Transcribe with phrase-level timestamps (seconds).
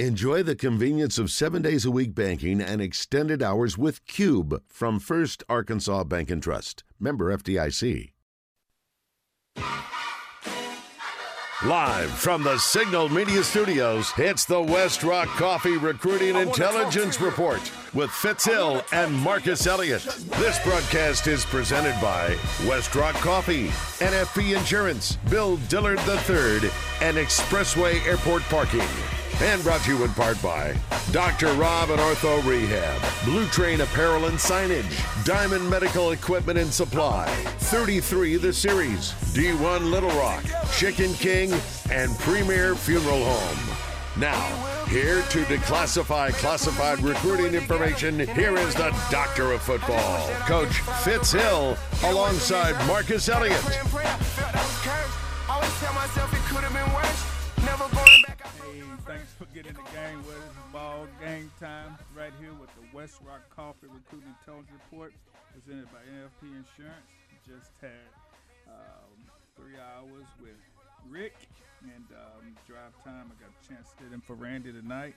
[0.00, 4.98] Enjoy the convenience of seven days a week banking and extended hours with Cube from
[4.98, 6.82] First Arkansas Bank and Trust.
[6.98, 8.10] Member FDIC.
[11.64, 17.62] Live from the Signal Media Studios, it's the Westrock Coffee Recruiting Intelligence Report
[17.94, 20.02] with Fitz Hill and Marcus Elliott.
[20.38, 22.34] This broadcast is presented by
[22.66, 23.68] Westrock Coffee,
[24.04, 26.68] NFP Insurance, Bill Dillard III,
[27.00, 28.82] and Expressway Airport Parking.
[29.42, 30.76] And brought to you in part by
[31.10, 31.52] Dr.
[31.54, 37.26] Rob and Ortho Rehab, Blue Train Apparel and Signage, Diamond Medical Equipment and Supply,
[37.58, 41.52] 33 The Series, D1 Little Rock, Chicken King,
[41.90, 43.76] and Premier Funeral Home.
[44.16, 44.40] Now,
[44.86, 51.76] here to declassify classified recruiting information, here is the Doctor of Football, Coach Fitz Hill,
[52.04, 53.60] alongside Marcus Elliott.
[59.06, 60.54] Thanks for getting the game with us.
[60.72, 65.12] Ball game time right here with the Westrock Coffee Recruiting Intelligence Report
[65.52, 67.12] presented by NFP Insurance.
[67.46, 68.08] Just had
[68.66, 69.12] um,
[69.56, 70.56] three hours with
[71.10, 71.36] Rick
[71.82, 73.30] and um, drive time.
[73.30, 75.14] I got a chance to get in for Randy tonight.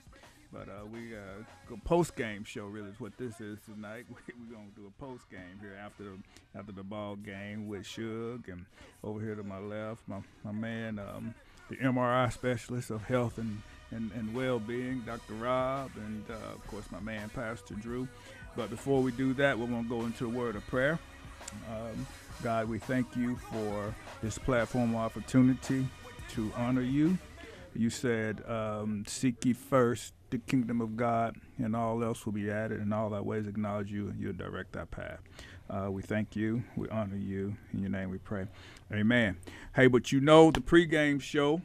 [0.52, 4.04] But uh, we uh, go post game show really is what this is tonight.
[4.10, 8.48] We're gonna do a post game here after the after the ball game with Shug
[8.48, 8.66] and
[9.02, 11.34] over here to my left, my my man, um,
[11.70, 15.34] the MRI specialist of health and and, and well being, Dr.
[15.34, 18.08] Rob, and uh, of course my man Pastor Drew.
[18.56, 20.98] But before we do that, we're gonna go into a word of prayer.
[21.70, 22.06] Um,
[22.42, 25.86] God, we thank you for this platform opportunity
[26.30, 27.18] to honor you.
[27.74, 32.50] You said, um, Seek ye first the kingdom of God, and all else will be
[32.50, 35.20] added, and all our ways acknowledge you, and you'll direct our path.
[35.70, 36.62] Uh, we thank you.
[36.76, 37.56] We honor you.
[37.72, 38.46] In your name we pray.
[38.92, 39.36] Amen.
[39.74, 41.60] Hey, but you know the pregame show.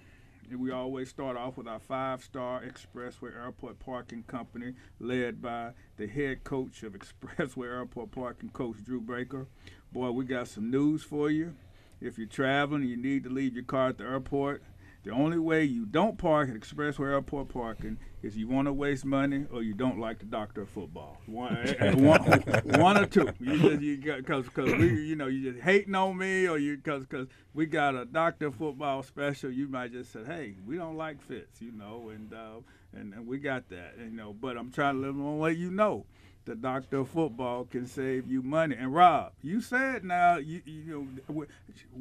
[0.49, 5.71] And we always start off with our five star Expressway Airport Parking Company, led by
[5.97, 9.47] the head coach of Expressway Airport Parking, Coach Drew Baker.
[9.91, 11.55] Boy, we got some news for you.
[12.01, 14.61] If you're traveling you need to leave your car at the airport,
[15.03, 19.03] the only way you don't park at Expressway Airport parking is you want to waste
[19.03, 21.17] money or you don't like the doctor of football.
[21.25, 21.57] One,
[21.97, 22.21] one,
[22.79, 23.27] one or two.
[23.37, 26.77] You just you because because we you know you just hating on me or you
[26.77, 29.51] because because we got a doctor of football special.
[29.51, 32.61] You might just say, hey, we don't like Fitz, you know, and uh,
[32.93, 34.33] and, and we got that, you know.
[34.33, 36.05] But I'm trying to let you know
[36.45, 38.75] the doctor of football can save you money.
[38.77, 41.45] And Rob, you said now you you know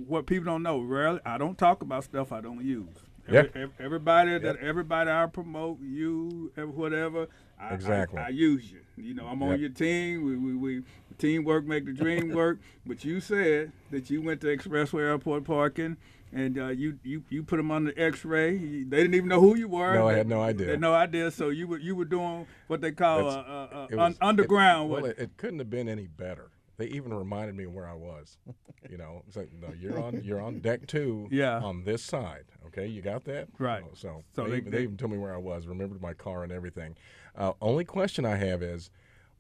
[0.07, 0.81] what people don't know.
[0.81, 2.89] Rarely, I don't talk about stuff I don't use.
[3.31, 3.45] Yeah.
[3.55, 7.29] Every, everybody that everybody I promote, you, whatever.
[7.61, 8.19] I, exactly.
[8.19, 8.81] I, I, use you.
[8.97, 10.25] You know, I'm on your team.
[10.25, 10.83] We, we, we
[11.19, 12.59] teamwork make the dream work.
[12.85, 15.97] but you said that you went to Expressway Airport parking.
[16.34, 18.56] And uh, you, you you put them on the X-ray.
[18.84, 19.94] They didn't even know who you were.
[19.94, 20.66] No, I had no idea.
[20.66, 21.31] They had no idea.
[21.31, 24.91] So you were you were doing what they call uh, uh, un- was- underground.
[24.91, 26.50] It, well, it, it couldn't have been any better.
[26.78, 28.37] They even reminded me where I was.
[28.91, 31.28] You know, it's like, no, you're on you're on deck two.
[31.31, 31.60] Yeah.
[31.60, 32.47] On this side.
[32.66, 33.47] Okay, you got that.
[33.59, 33.84] Right.
[33.87, 35.69] Oh, So, So they, they- even, they- they even told me where I was.
[35.69, 36.97] Remembered my car and everything.
[37.37, 38.91] Uh, only question I have is,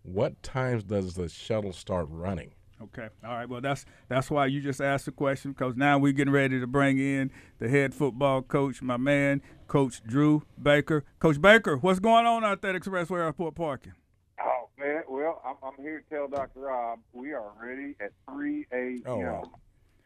[0.04, 2.52] what times does the shuttle start running?
[2.84, 3.08] Okay.
[3.24, 3.48] All right.
[3.48, 6.66] Well, that's that's why you just asked the question because now we're getting ready to
[6.66, 11.04] bring in the head football coach, my man, Coach Drew Baker.
[11.18, 13.92] Coach Baker, what's going on out there at Expressway Airport parking?
[14.40, 16.60] Oh man, well, I'm, I'm here to tell Dr.
[16.60, 19.02] Rob we are ready at 3 a.m.
[19.06, 19.50] Oh, wow.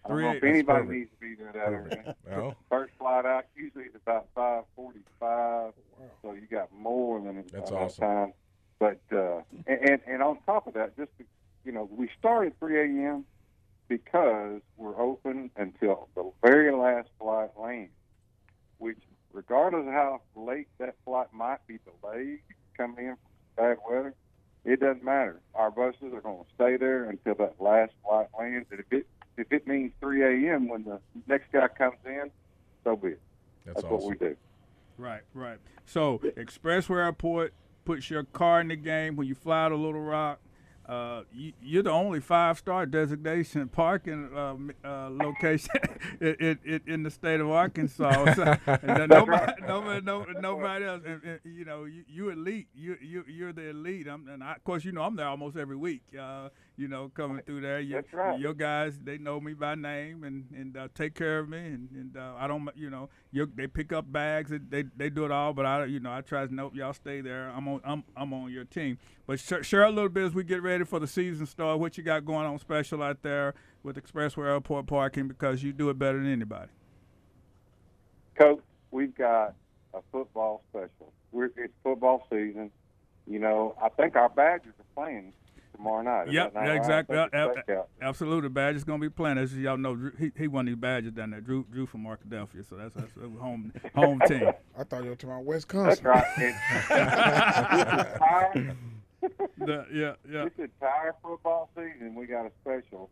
[0.04, 0.90] I don't know 3 if anybody perfect.
[0.90, 2.14] needs to be there that early.
[2.24, 2.60] Perfect.
[2.68, 5.72] First flight out usually is about 5:45,
[6.22, 8.04] so you got more than That's enough awesome.
[8.04, 8.32] time.
[8.78, 11.24] But uh, and, and and on top of that, just to,
[11.66, 13.24] you know, we start at 3 a.m.
[13.88, 17.90] because we're open until the very last flight lands.
[18.78, 18.98] Which,
[19.32, 22.38] regardless of how late that flight might be delayed,
[22.78, 24.14] coming in from bad weather,
[24.64, 25.40] it doesn't matter.
[25.54, 28.68] Our buses are going to stay there until that last flight lands.
[28.70, 29.06] And if it
[29.36, 30.68] if it means 3 a.m.
[30.68, 32.30] when the next guy comes in,
[32.84, 33.20] so be it.
[33.64, 34.08] that's, That's awesome.
[34.08, 34.36] what we do.
[34.98, 35.58] Right, right.
[35.84, 37.52] So Expressway Airport
[37.84, 40.38] puts your car in the game when you fly to Little Rock.
[40.88, 44.54] Uh, you, you're the only five-star designation parking uh,
[44.84, 45.74] uh, location
[46.20, 48.06] in, in, the state of Arkansas.
[48.36, 51.02] So, and then nobody, nobody, nobody else.
[51.06, 52.68] And, and, you know, you, you elite.
[52.74, 54.06] You, you, you're the elite.
[54.06, 56.02] I'm, and I, of course, you know, I'm there almost every week.
[56.78, 57.80] You know, coming through there.
[57.80, 58.38] You, That's right.
[58.38, 61.58] Your guys, they know me by name and and uh, take care of me.
[61.58, 64.50] And, and uh, I don't, you know, you, they pick up bags.
[64.52, 65.54] and They they do it all.
[65.54, 67.48] But I, you know, I try to nope, y'all stay there.
[67.48, 68.98] I'm on I'm I'm on your team.
[69.26, 71.80] But share, share a little bit as we get ready for the season start.
[71.80, 75.88] What you got going on special out there with Expressway Airport parking because you do
[75.88, 76.70] it better than anybody.
[78.38, 79.54] Coach, we've got
[79.94, 81.12] a football special.
[81.32, 82.70] we're, it's football season.
[83.26, 85.32] You know, I think our Badgers are playing
[85.76, 86.28] tomorrow night.
[86.28, 87.18] Is Yep, yeah, exactly.
[87.18, 87.88] I think Uh, uh, Blackout.
[88.02, 89.38] Absolutely, Badger's gonna be playing.
[89.38, 91.40] As y'all know, Drew, he he won these Badgers down there.
[91.40, 94.50] Drew Drew from Arkadelphia, so that's that's home home team.
[94.78, 95.86] I thought you were talking about Wisconsin.
[95.88, 96.24] That's right.
[96.38, 96.54] And
[98.00, 98.76] this entire,
[99.58, 100.44] The- yeah, yeah.
[100.44, 103.10] this entire football season, we got a special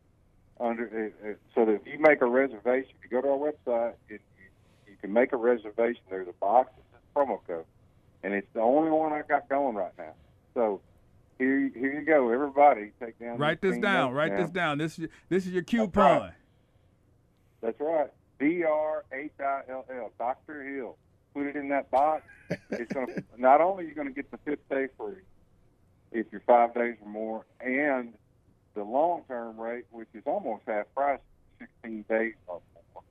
[0.60, 0.84] under
[1.24, 3.94] uh, uh, so that if you make a reservation, if you go to our website,
[4.08, 6.00] it, you, you can make a reservation.
[6.08, 7.64] There's a box that says promo code,
[8.22, 10.12] and it's the only one I got going right now.
[10.54, 10.80] So
[11.38, 12.92] here, here you go, everybody.
[13.00, 13.38] Take down.
[13.38, 14.12] Write these this down.
[14.12, 14.42] Write now.
[14.42, 14.78] this down.
[14.78, 16.32] This is your, this is your coupon.
[17.60, 18.10] That's right.
[18.38, 20.12] D R H I L L.
[20.18, 20.96] Doctor Hill.
[21.34, 22.22] Put it in that box.
[22.70, 25.22] It's going to not only are you going to get the fifth day free
[26.12, 28.12] if you're five days or more, and
[28.74, 31.20] the long term rate, which is almost half price,
[31.58, 32.60] 16 days or
[32.92, 33.02] more.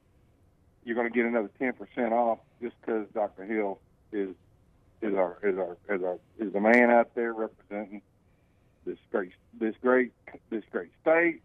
[0.86, 3.80] You're going to get another 10 percent off just because Doctor Hill
[4.12, 4.36] is
[5.02, 8.02] is our is our is our is the man out there representing
[8.86, 10.12] this great this great
[10.50, 11.42] this great state,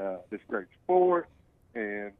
[0.00, 1.28] uh, this great sport,
[1.74, 2.12] and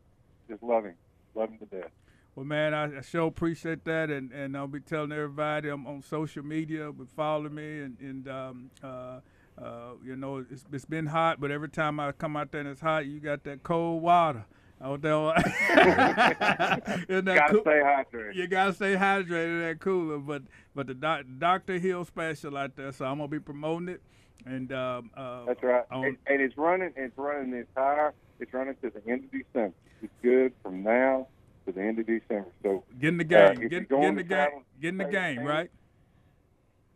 [0.49, 0.95] just loving loving
[1.35, 1.91] love him to death.
[2.35, 6.03] Well, man, I, I sure appreciate that, and, and I'll be telling everybody I'm on
[6.03, 9.21] social media, but follow me, and and um, uh,
[9.61, 12.71] uh, you know it's, it's been hot, but every time I come out there and
[12.71, 14.45] it's hot, you got that cold water
[14.81, 15.13] out there.
[17.09, 18.35] in that Got to coo- stay hydrated.
[18.37, 20.43] you gotta stay hydrated in that cooler, but
[20.77, 24.03] but the doc, Doctor Hill special out there, so I'm gonna be promoting it,
[24.47, 25.85] and um, uh, That's right.
[25.91, 26.93] on- And, and it's running.
[26.97, 28.13] It's running the entire.
[28.41, 29.75] It's running to the end of December.
[30.03, 31.27] It's good from now
[31.67, 32.49] to the end of December.
[32.63, 34.49] So get in the Uh, game, if get, get in the game,
[34.81, 35.71] get in the game, team, right?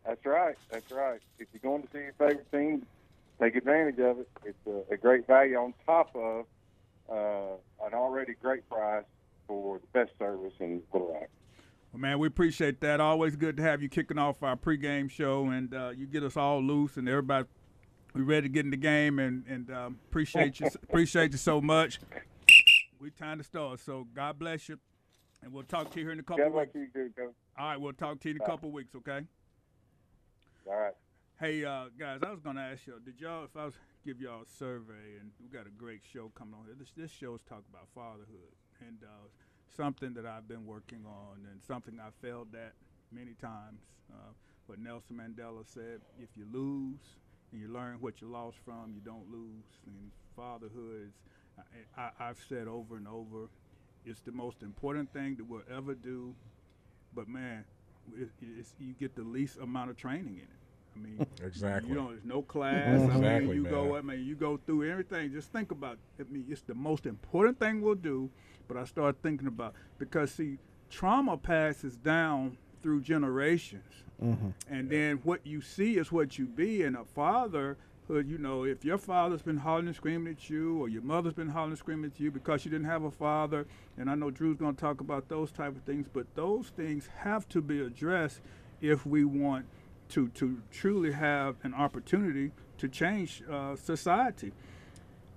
[0.05, 0.55] that's right.
[0.69, 1.19] That's right.
[1.39, 2.85] If you're going to see your favorite team,
[3.41, 4.29] take advantage of it.
[4.45, 6.45] It's a, a great value on top of
[7.09, 9.03] uh, an already great price
[9.47, 11.27] for the best service in Little Rock.
[11.93, 12.99] Well, man, we appreciate that.
[12.99, 16.35] Always good to have you kicking off our pregame show, and uh, you get us
[16.35, 17.45] all loose, and everybody
[18.15, 21.61] we ready to get in the game, and and um, appreciate you appreciate you so
[21.61, 21.99] much.
[22.99, 24.79] We time to start, so God bless you,
[25.43, 26.89] and we'll talk to you here in a couple God weeks.
[27.15, 27.35] Coach.
[27.59, 29.21] All right, we'll talk to you in a couple weeks, okay?
[30.65, 30.93] All right.
[31.39, 34.41] Hey, uh, guys, I was gonna ask y'all, did y'all, if I was give y'all
[34.41, 36.75] a survey, and we got a great show coming on here.
[36.75, 39.27] This this show is talk about fatherhood, and uh,
[39.75, 42.73] something that I've been working on, and something I failed at
[43.11, 43.79] many times.
[44.11, 44.31] Uh,
[44.67, 46.99] what Nelson Mandela said: if you lose
[47.51, 49.65] and you learn what you lost from, you don't lose.
[49.85, 51.13] And fatherhood is,
[51.97, 53.47] I, I, I've said over and over,
[54.05, 56.33] it's the most important thing that we'll ever do.
[57.15, 57.63] But man,
[58.17, 58.29] it,
[58.79, 60.62] you get the least amount of training in it.
[60.95, 61.89] I mean, Exactly.
[61.89, 62.87] you know, there's no class.
[62.87, 63.85] I mean, Exactly, you go.
[63.85, 63.95] man.
[63.95, 65.31] I mean, you go through everything.
[65.31, 65.97] Just think about.
[66.17, 66.27] It.
[66.29, 68.29] I mean, it's the most important thing we'll do.
[68.67, 70.57] But I start thinking about because see,
[70.89, 74.49] trauma passes down through generations, mm-hmm.
[74.69, 76.83] and then what you see is what you be.
[76.83, 77.77] And a father.
[78.09, 81.31] Who you know, if your father's been hollering and screaming at you, or your mother's
[81.31, 83.65] been hollering and screaming at you because you didn't have a father,
[83.97, 87.07] and I know Drew's going to talk about those type of things, but those things
[87.19, 88.41] have to be addressed
[88.81, 89.65] if we want
[90.09, 94.51] to to truly have an opportunity to change uh, society.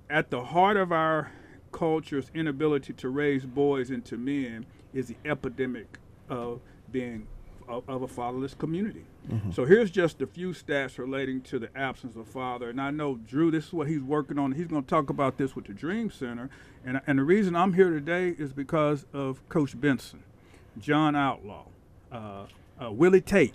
[0.09, 1.33] At the heart of our
[1.73, 5.99] culture's inability to raise boys into men is the epidemic
[6.29, 6.61] of
[6.91, 7.27] being
[7.69, 9.05] of, of a fatherless community.
[9.53, 12.71] So here's just a few stats relating to the absence of father.
[12.71, 14.53] And I know Drew, this is what he's working on.
[14.53, 16.49] He's going to talk about this with the Dream Center.
[16.85, 20.23] And and the reason I'm here today is because of Coach Benson,
[20.79, 21.65] John Outlaw,
[22.13, 22.47] uh,
[22.81, 23.55] uh, Willie Tate.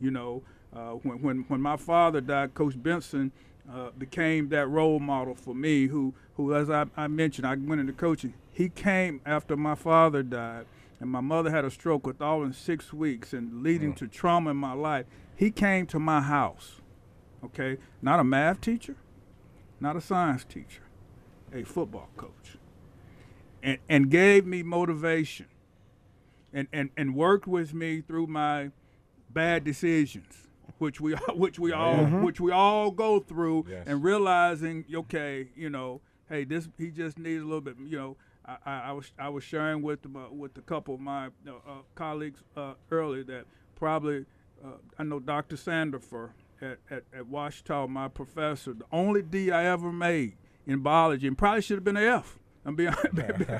[0.00, 0.42] You know,
[0.78, 3.32] uh, when, when when my father died, Coach Benson
[3.72, 5.88] uh, became that role model for me.
[5.88, 8.34] Who who, as I, I mentioned, I went into coaching.
[8.52, 10.66] He came after my father died,
[11.00, 14.50] and my mother had a stroke with all in six weeks, and leading to trauma
[14.50, 15.06] in my life.
[15.34, 16.80] He came to my house.
[17.44, 18.96] Okay, not a math teacher,
[19.80, 20.82] not a science teacher,
[21.52, 22.58] a football coach,
[23.62, 25.46] and and gave me motivation
[26.52, 28.70] and, and, and worked with me through my
[29.30, 30.47] bad decisions,
[30.78, 33.84] which we which we all which we all go through, Yes.
[33.86, 38.16] and realizing okay, you know, hey, this he just needs a little bit, you know.
[38.46, 41.50] I, I, I was I was sharing with my, with a couple of my uh,
[41.66, 43.44] uh, colleagues uh, earlier that
[43.76, 44.24] probably
[44.64, 45.56] uh, I know Dr.
[45.56, 51.26] Sandifer at, at, at Ouachita, my professor, the only D I ever made in biology,
[51.26, 52.38] and probably should have been an F.
[52.68, 52.86] I'm be,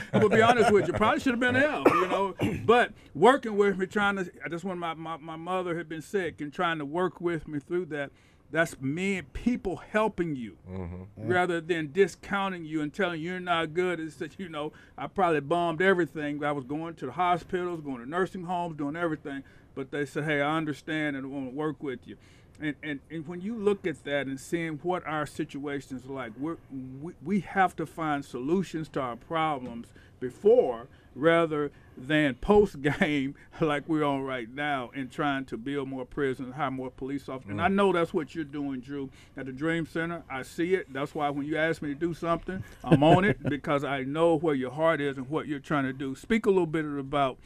[0.13, 0.93] I'm gonna be honest with you.
[0.93, 2.35] Probably should have been an F, you know.
[2.65, 6.03] But working with me, trying to, I just when my, my, my mother had been
[6.03, 8.11] sick and trying to work with me through that.
[8.51, 11.05] That's me and people helping you mm-hmm.
[11.17, 14.01] rather than discounting you and telling you you're not good.
[14.01, 16.43] It's that, you know, I probably bombed everything.
[16.43, 19.43] I was going to the hospitals, going to nursing homes, doing everything.
[19.75, 22.17] but they said, "Hey, I understand and I want to work with you."
[22.61, 26.33] And, and, and when you look at that and seeing what our situation is like,
[26.39, 26.57] we're,
[27.01, 29.89] we we have to find solutions to our problems
[30.21, 36.05] before rather than post game like we're on right now and trying to build more
[36.05, 37.51] prisons, hire more police officers.
[37.51, 37.75] And I mm.
[37.75, 40.23] know that's what you're doing, Drew, at the Dream Center.
[40.31, 40.93] I see it.
[40.93, 44.37] That's why when you ask me to do something, I'm on it because I know
[44.37, 46.15] where your heart is and what you're trying to do.
[46.15, 47.39] Speak a little bit about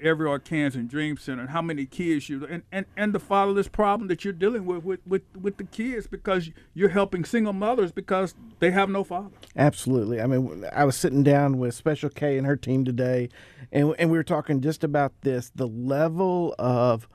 [0.00, 4.08] every Arkansas Dream Center and how many kids you and, and, and the fatherless problem
[4.08, 8.34] that you're dealing with, with with with the kids because you're helping single mothers because
[8.58, 9.30] they have no father.
[9.56, 10.20] Absolutely.
[10.20, 13.28] I mean, I was sitting down with Special K and her team today,
[13.72, 17.08] and and we were talking just about this: the level of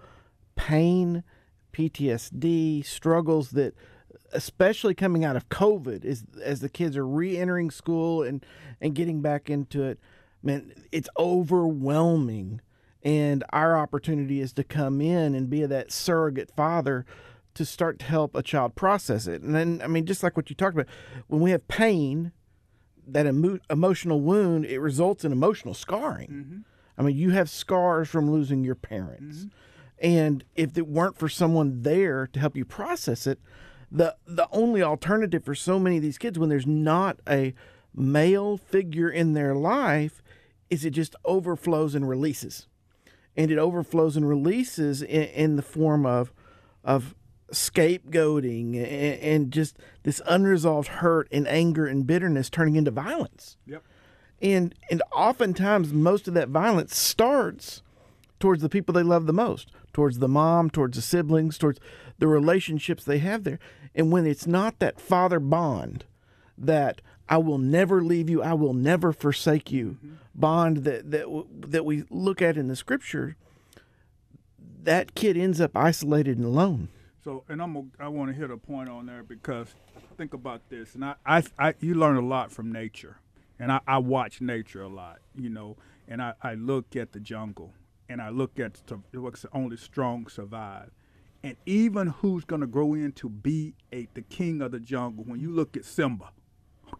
[0.55, 1.23] pain,
[1.73, 3.73] PTSD, struggles that,
[4.33, 8.45] especially coming out of COVID, is as the kids are re-entering school and
[8.81, 9.99] and getting back into it.
[10.41, 12.61] Man, it's overwhelming,
[13.03, 17.05] and our opportunity is to come in and be that surrogate father
[17.55, 19.41] to start to help a child process it.
[19.41, 20.87] And then, I mean, just like what you talked about,
[21.27, 22.31] when we have pain,
[23.05, 26.29] that emo- emotional wound, it results in emotional scarring.
[26.29, 26.57] Mm-hmm.
[26.97, 29.47] I mean, you have scars from losing your parents.
[30.01, 33.39] And if it weren't for someone there to help you process it,
[33.91, 37.53] the the only alternative for so many of these kids when there's not a
[37.93, 40.21] male figure in their life
[40.69, 42.67] is it just overflows and releases.
[43.37, 46.31] And it overflows and releases in, in the form of
[46.83, 47.15] of
[47.51, 53.83] scapegoating and, and just this unresolved hurt and anger and bitterness turning into violence Yep.
[54.41, 57.81] and and oftentimes most of that violence starts
[58.39, 61.79] towards the people they love the most towards the mom towards the siblings towards
[62.19, 63.59] the relationships they have there
[63.95, 66.05] and when it's not that father bond
[66.57, 68.41] that I will never leave you.
[68.41, 69.97] I will never forsake you.
[70.03, 70.15] Mm-hmm.
[70.35, 73.35] Bond that that that we look at in the scripture
[74.83, 76.87] that kid ends up isolated and alone.
[77.23, 79.75] So, and I'm gonna- I want to hit a point on there because
[80.17, 83.17] think about this, and I, I, I you learn a lot from nature,
[83.59, 85.75] and I, I watch nature a lot, you know,
[86.07, 87.73] and I, I look at the jungle,
[88.07, 90.91] and I look at the, what's only strong survive,
[91.43, 95.25] and even who's gonna grow into be a the king of the jungle.
[95.25, 96.29] When you look at Simba,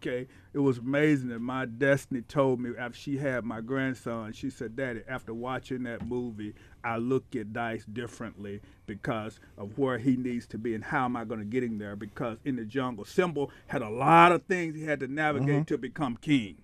[0.00, 4.50] okay, it was amazing that my destiny told me after she had my grandson, she
[4.50, 10.16] said, Daddy, after watching that movie, I look at Dice differently because of where he
[10.16, 11.96] needs to be and how am I going to get him there.
[11.96, 15.62] Because in the jungle, Simba had a lot of things he had to navigate mm-hmm.
[15.64, 16.56] to become king.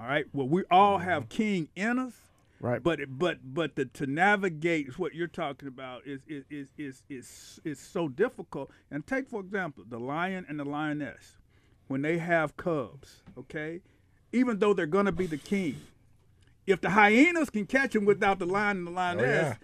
[0.00, 0.24] All right.
[0.32, 1.08] Well, we all mm-hmm.
[1.08, 2.14] have king in us.
[2.60, 2.82] Right.
[2.82, 7.02] But it, but but the, to navigate what you're talking about is is, is is
[7.08, 8.70] is is so difficult.
[8.90, 11.37] And take for example the lion and the lioness
[11.88, 13.22] when they have cubs.
[13.36, 13.80] Okay,
[14.32, 15.80] even though they're gonna be the king,
[16.66, 19.54] if the hyenas can catch them without the lion and the oh, lioness, yeah.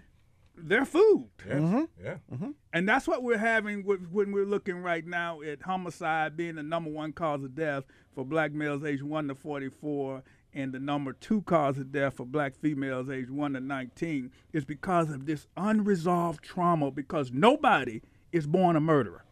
[0.56, 1.28] they're food.
[1.46, 1.56] Yes.
[1.56, 1.82] Mm-hmm.
[2.02, 2.16] Yeah.
[2.32, 2.50] Mm-hmm.
[2.72, 6.62] And that's what we're having with, when we're looking right now at homicide being the
[6.62, 10.22] number one cause of death for black males aged 1 to 44
[10.54, 14.64] and the number two cause of death for black females aged 1 to 19 is
[14.64, 18.00] because of this unresolved trauma because nobody
[18.32, 19.24] is born a murderer.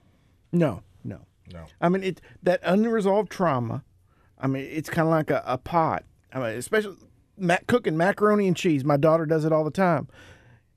[0.52, 0.82] no
[1.52, 1.64] no.
[1.80, 3.84] I mean, it that unresolved trauma.
[4.38, 6.04] I mean, it's kind of like a, a pot.
[6.32, 6.96] I mean, especially
[7.38, 8.84] mac- cooking macaroni and cheese.
[8.84, 10.08] My daughter does it all the time.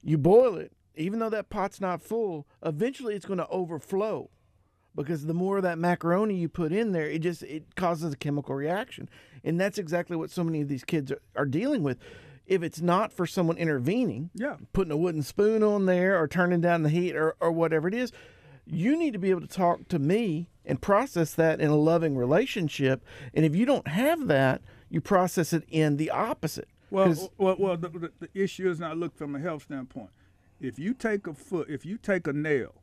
[0.04, 2.46] You boil it, even though that pot's not full.
[2.64, 4.30] Eventually, it's going to overflow
[4.96, 8.18] because the more of that macaroni you put in there, it just it causes a
[8.18, 9.10] chemical reaction,
[9.44, 11.98] and that's exactly what so many of these kids are, are dealing with.
[12.46, 14.58] If it's not for someone intervening, Yeah.
[14.72, 17.96] putting a wooden spoon on there or turning down the heat or, or whatever it
[17.96, 18.12] is,
[18.66, 22.16] you need to be able to talk to me and process that in a loving
[22.18, 23.04] relationship.
[23.34, 26.68] And if you don't have that, you process it in the opposite.
[26.90, 30.10] Well, well, well the, the, the issue is not look from a health standpoint.
[30.60, 32.74] If you take a foot, if you take a nail,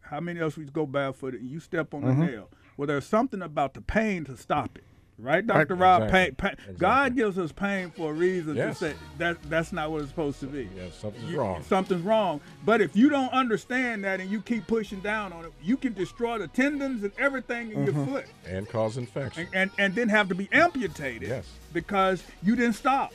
[0.00, 2.20] how many else we go barefooted and you step on Mm-hmm.
[2.20, 2.50] the nail?
[2.76, 4.84] Well, there's something about the pain to stop it,
[5.18, 5.46] right, Right.
[5.46, 6.02] Doctor Rob?
[6.04, 6.48] Exactly.
[6.48, 6.76] Pain, pain.
[6.76, 8.78] God gives us pain for a reason Yes.
[8.78, 10.68] to say that that's not what it's supposed to be.
[10.76, 11.62] Yeah, something's You- wrong.
[11.64, 12.40] Something's wrong.
[12.64, 15.92] But if you don't understand that and you keep pushing down on it, you can
[15.92, 17.96] destroy the tendons and everything in Mm-hmm.
[17.98, 19.46] your foot And cause infection.
[19.52, 21.44] and, and, and then have to be amputated Yes.
[21.46, 21.72] Mm-hmm.
[21.74, 23.12] because you didn't stop.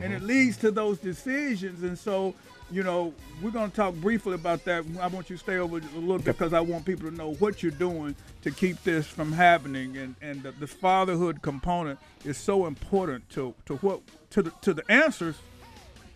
[0.00, 1.82] And it leads to those decisions.
[1.82, 2.34] And so,
[2.72, 3.12] you know,
[3.42, 4.84] we're going to talk briefly about that.
[5.00, 7.34] I want you to stay over a little bit because I want people to know
[7.34, 9.96] what you're doing to keep this from happening.
[9.98, 14.00] And, and the, the fatherhood component is so important to, to what
[14.30, 15.36] to the, to the answers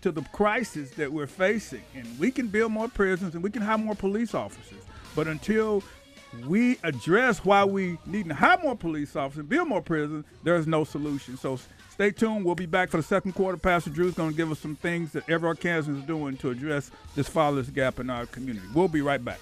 [0.02, 1.82] to the crisis that we're facing.
[1.94, 4.82] And we can build more prisons and we can have more police officers.
[5.14, 5.82] But until
[6.46, 10.84] we address why we need to have more police officers, build more prisons, there's no
[10.84, 11.36] solution.
[11.36, 11.58] So
[11.96, 12.44] Stay tuned.
[12.44, 13.56] We'll be back for the second quarter.
[13.56, 16.90] Pastor Drew's going to give us some things that every Arkansan is doing to address
[17.14, 18.66] this fatherless gap in our community.
[18.74, 19.40] We'll be right back.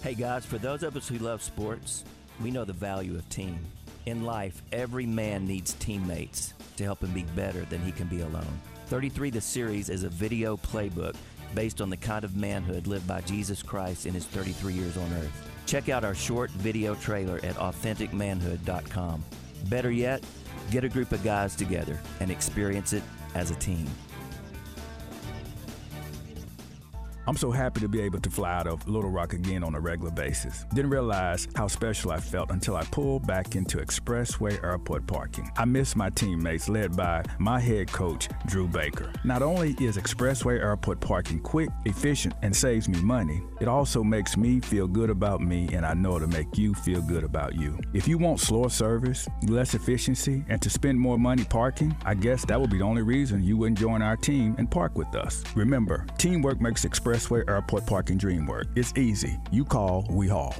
[0.00, 2.04] Hey guys, for those of us who love sports,
[2.40, 3.58] we know the value of team.
[4.06, 8.20] In life, every man needs teammates to help him be better than he can be
[8.20, 8.60] alone.
[8.86, 11.16] 33 The Series is a video playbook
[11.54, 15.12] based on the kind of manhood lived by Jesus Christ in his 33 years on
[15.14, 15.50] earth.
[15.66, 19.24] Check out our short video trailer at authenticmanhood.com.
[19.68, 20.22] Better yet,
[20.70, 23.02] get a group of guys together and experience it
[23.34, 23.86] as a team.
[27.26, 29.80] I'm so happy to be able to fly out of Little Rock again on a
[29.80, 30.66] regular basis.
[30.74, 35.50] Didn't realize how special I felt until I pulled back into Expressway Airport parking.
[35.56, 39.10] I miss my teammates led by my head coach, Drew Baker.
[39.24, 44.36] Not only is Expressway Airport parking quick, efficient, and saves me money, it also makes
[44.36, 47.78] me feel good about me, and I know it'll make you feel good about you.
[47.94, 52.44] If you want slower service, less efficiency, and to spend more money parking, I guess
[52.46, 55.42] that would be the only reason you wouldn't join our team and park with us.
[55.54, 58.76] Remember, teamwork makes Express Expressway Airport Parking Dreamwork.
[58.76, 59.38] It's easy.
[59.52, 60.54] You call, we haul.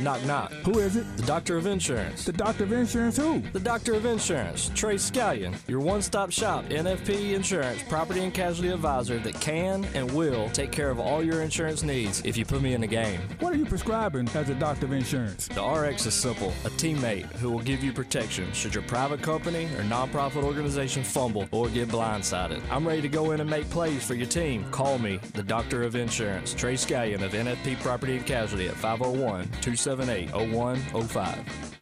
[0.00, 0.52] Knock, knock.
[0.64, 1.16] Who is it?
[1.16, 2.24] The Doctor of Insurance.
[2.24, 3.40] The Doctor of Insurance who?
[3.52, 8.68] The Doctor of Insurance, Trey Scallion, your one stop shop NFP Insurance property and casualty
[8.68, 12.60] advisor that can and will take care of all your insurance needs if you put
[12.60, 13.20] me in the game.
[13.40, 15.48] What are you prescribing as a Doctor of Insurance?
[15.48, 19.64] The RX is simple a teammate who will give you protection should your private company
[19.76, 22.60] or nonprofit organization fumble or get blindsided.
[22.70, 24.70] I'm ready to go in and make plays for your team.
[24.70, 29.48] Call me, the Doctor of Insurance, Trey Scallion of NFP Property and Casualty at 501
[29.86, 31.80] 278 0105.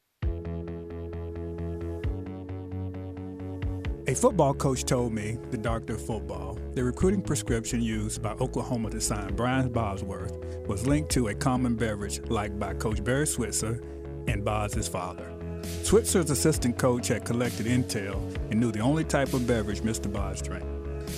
[4.06, 8.90] A football coach told me, the doctor of football, the recruiting prescription used by Oklahoma
[8.90, 10.36] to sign Brian Bosworth
[10.68, 13.82] was linked to a common beverage liked by Coach Barry Switzer
[14.26, 15.32] and Bos's father.
[15.82, 18.20] Switzer's assistant coach had collected intel
[18.50, 20.12] and knew the only type of beverage Mr.
[20.12, 20.66] Bos drank.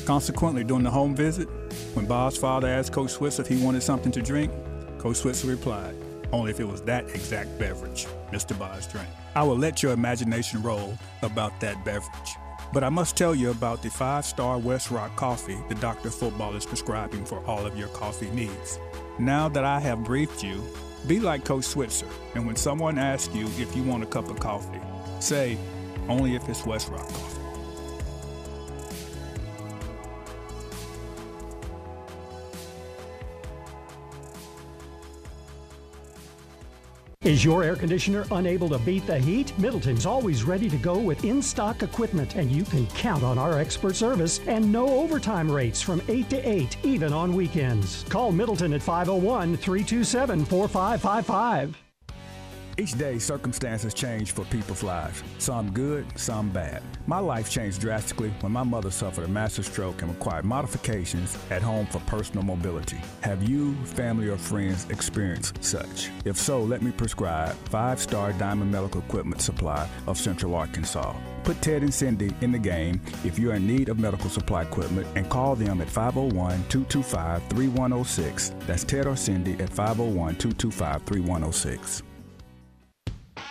[0.05, 1.49] Consequently, during the home visit,
[1.95, 4.53] when Bos's father asked Coach Switzer if he wanted something to drink,
[4.99, 5.97] Coach Switzer replied,
[6.33, 8.59] only if it was that exact beverage Mr.
[8.59, 9.09] Bos drank.
[9.35, 12.37] I will let your imagination roll about that beverage.
[12.73, 16.11] But I must tell you about the five star Westrock coffee the Dr.
[16.11, 18.79] Football is prescribing for all of your coffee needs.
[19.19, 20.63] Now that I have briefed you,
[21.07, 24.41] be like Coach Switzer, and when someone asks you if you want a cup of
[24.41, 24.81] coffee,
[25.21, 25.57] say,
[26.09, 27.36] only if it's Westrock coffee.
[37.27, 39.53] Is your air conditioner unable to beat the heat?
[39.59, 43.59] Middleton's always ready to go with in stock equipment, and you can count on our
[43.59, 48.05] expert service and no overtime rates from 8 to 8, even on weekends.
[48.05, 51.86] Call Middleton at 501 327 4555.
[52.79, 55.23] Each day, circumstances change for people's lives.
[55.39, 56.83] Some good, some bad.
[57.07, 61.63] My life changed drastically when my mother suffered a massive stroke and required modifications at
[61.63, 62.99] home for personal mobility.
[63.23, 66.11] Have you, family, or friends experienced such?
[66.27, 71.15] If so, let me prescribe Five Star Diamond Medical Equipment Supply of Central Arkansas.
[71.45, 75.07] Put Ted and Cindy in the game if you're in need of medical supply equipment
[75.15, 76.35] and call them at 501
[76.69, 78.53] 225 3106.
[78.67, 82.03] That's Ted or Cindy at 501 225 3106.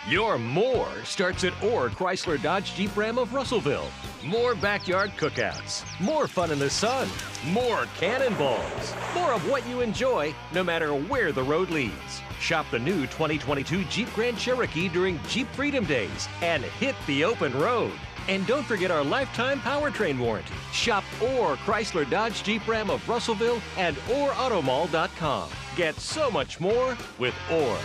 [0.08, 3.88] Your more starts at Orr Chrysler Dodge Jeep Ram of Russellville.
[4.24, 7.08] More backyard cookouts, more fun in the sun,
[7.46, 12.22] more cannonballs, more of what you enjoy no matter where the road leads.
[12.38, 17.52] Shop the new 2022 Jeep Grand Cherokee during Jeep Freedom Days and hit the open
[17.58, 17.92] road.
[18.28, 20.54] And don't forget our lifetime powertrain warranty.
[20.70, 25.50] Shop Orr Chrysler Dodge Jeep Ram of Russellville and OrrAutomall.com.
[25.74, 27.78] Get so much more with Orr.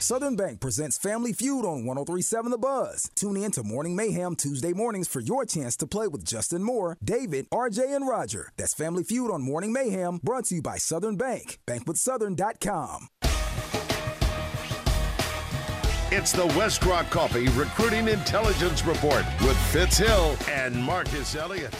[0.00, 3.10] Southern Bank presents Family Feud on 1037 The Buzz.
[3.14, 6.96] Tune in to Morning Mayhem Tuesday mornings for your chance to play with Justin Moore,
[7.04, 8.50] David, RJ, and Roger.
[8.56, 11.58] That's Family Feud on Morning Mayhem, brought to you by Southern Bank.
[11.66, 13.08] Bankwithsouthern.com.
[16.12, 21.76] It's the Westrock Coffee Recruiting Intelligence Report with Fitz Hill and Marcus Elliott.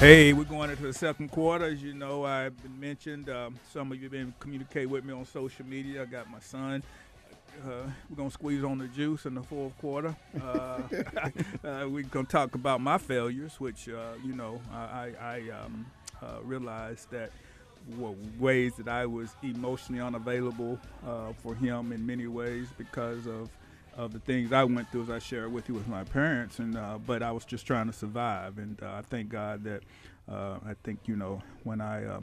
[0.00, 1.66] Hey, we're going into the second quarter.
[1.66, 3.28] As you know, I've been mentioned.
[3.28, 6.00] Um, some of you have been communicating with me on social media.
[6.00, 6.82] I got my son.
[7.62, 10.16] Uh, we're gonna squeeze on the juice in the fourth quarter.
[10.42, 10.80] Uh,
[11.64, 15.84] uh, we're gonna talk about my failures, which uh, you know I, I um,
[16.22, 17.30] uh, realized that
[17.98, 23.50] were ways that I was emotionally unavailable uh, for him in many ways because of
[23.96, 26.76] of the things I went through, as I shared with you with my parents, and
[26.76, 29.82] uh, but I was just trying to survive, and uh, I thank God that
[30.30, 32.20] uh, I think you know when I uh,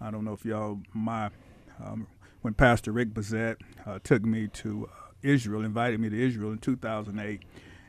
[0.00, 1.30] I don't know if y'all my
[1.84, 2.06] um,
[2.42, 6.58] when Pastor Rick Bezet uh, took me to uh, Israel, invited me to Israel in
[6.58, 7.42] 2008,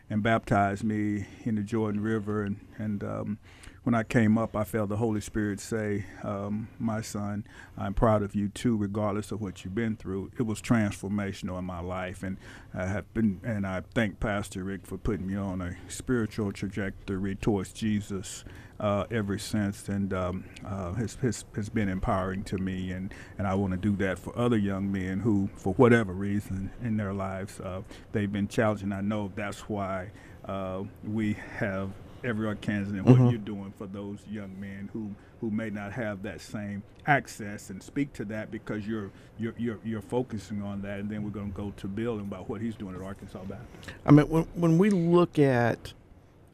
[0.09, 3.37] and baptized me in the Jordan River, and and um,
[3.83, 7.45] when I came up, I felt the Holy Spirit say, um, "My son,
[7.77, 11.65] I'm proud of you too, regardless of what you've been through." It was transformational in
[11.65, 12.37] my life, and
[12.73, 17.35] I have been, and I thank Pastor Rick for putting me on a spiritual trajectory
[17.35, 18.45] towards Jesus
[18.79, 23.45] uh, ever since, and um, uh, has, has has been empowering to me, and and
[23.45, 27.13] I want to do that for other young men who, for whatever reason in their
[27.13, 27.81] lives, uh,
[28.13, 28.89] they've been challenged.
[28.93, 30.11] I know that's why
[30.45, 31.91] uh, we have
[32.23, 33.31] every Arkansan and what Mhm.
[33.31, 37.83] you're doing for those young men who who may not have that same access and
[37.83, 41.51] speak to that because you're you're you're, you're focusing on that and then we're going
[41.51, 43.93] to go to Bill about what he's doing at Arkansas Baptist.
[44.05, 45.93] I mean, when, when we look at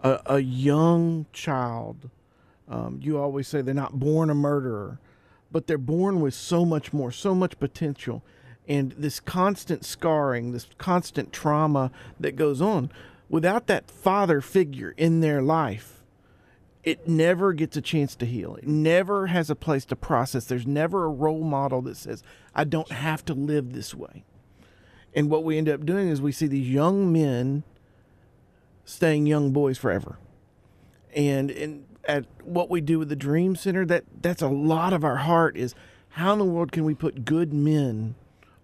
[0.02, 2.10] a, a young child,
[2.68, 4.98] um, you always say they're not born a murderer,
[5.52, 8.24] but they're born with so much more, so much potential,
[8.68, 12.90] and this constant scarring, this constant trauma that goes on.
[13.30, 16.04] Without that father figure in their life,
[16.84, 18.56] it never gets a chance to heal.
[18.56, 20.46] It never has a place to process.
[20.46, 22.24] There's never a role model that says,
[22.56, 24.24] I don't have to live this way.
[25.14, 27.64] And what we end up doing is we see these young men
[28.86, 30.18] staying young boys forever.
[31.14, 35.04] And and at what we do with the Dream Center, that that's a lot of
[35.04, 35.76] our heart is
[36.10, 38.16] how in the world can we put good men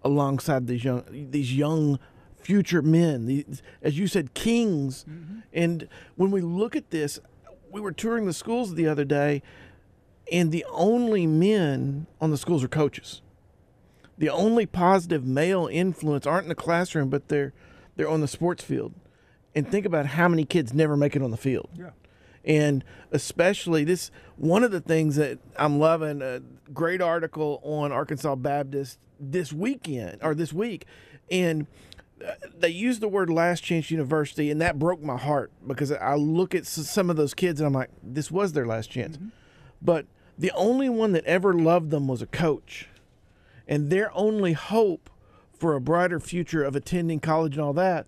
[0.03, 1.99] alongside these young these young
[2.45, 5.03] future men, these, as you said, kings.
[5.09, 5.39] Mm-hmm.
[5.53, 7.19] And when we look at this,
[7.71, 9.41] we were touring the schools the other day,
[10.31, 13.21] and the only men on the schools are coaches
[14.17, 17.53] the only positive male influence aren't in the classroom, but they're
[17.95, 18.93] they're on the sports field.
[19.53, 21.69] And think about how many kids never make it on the field.
[21.77, 21.91] Yeah.
[22.43, 26.41] And especially this one of the things that I'm loving a
[26.73, 30.85] great article on Arkansas Baptist this weekend or this week
[31.31, 31.67] and
[32.57, 36.55] they used the word last chance university and that broke my heart because I look
[36.55, 39.17] at some of those kids and I'm like this was their last chance.
[39.17, 39.27] Mm-hmm.
[39.81, 40.05] But
[40.37, 42.87] the only one that ever loved them was a coach.
[43.67, 45.09] And their only hope
[45.57, 48.05] for a brighter future of attending college and all that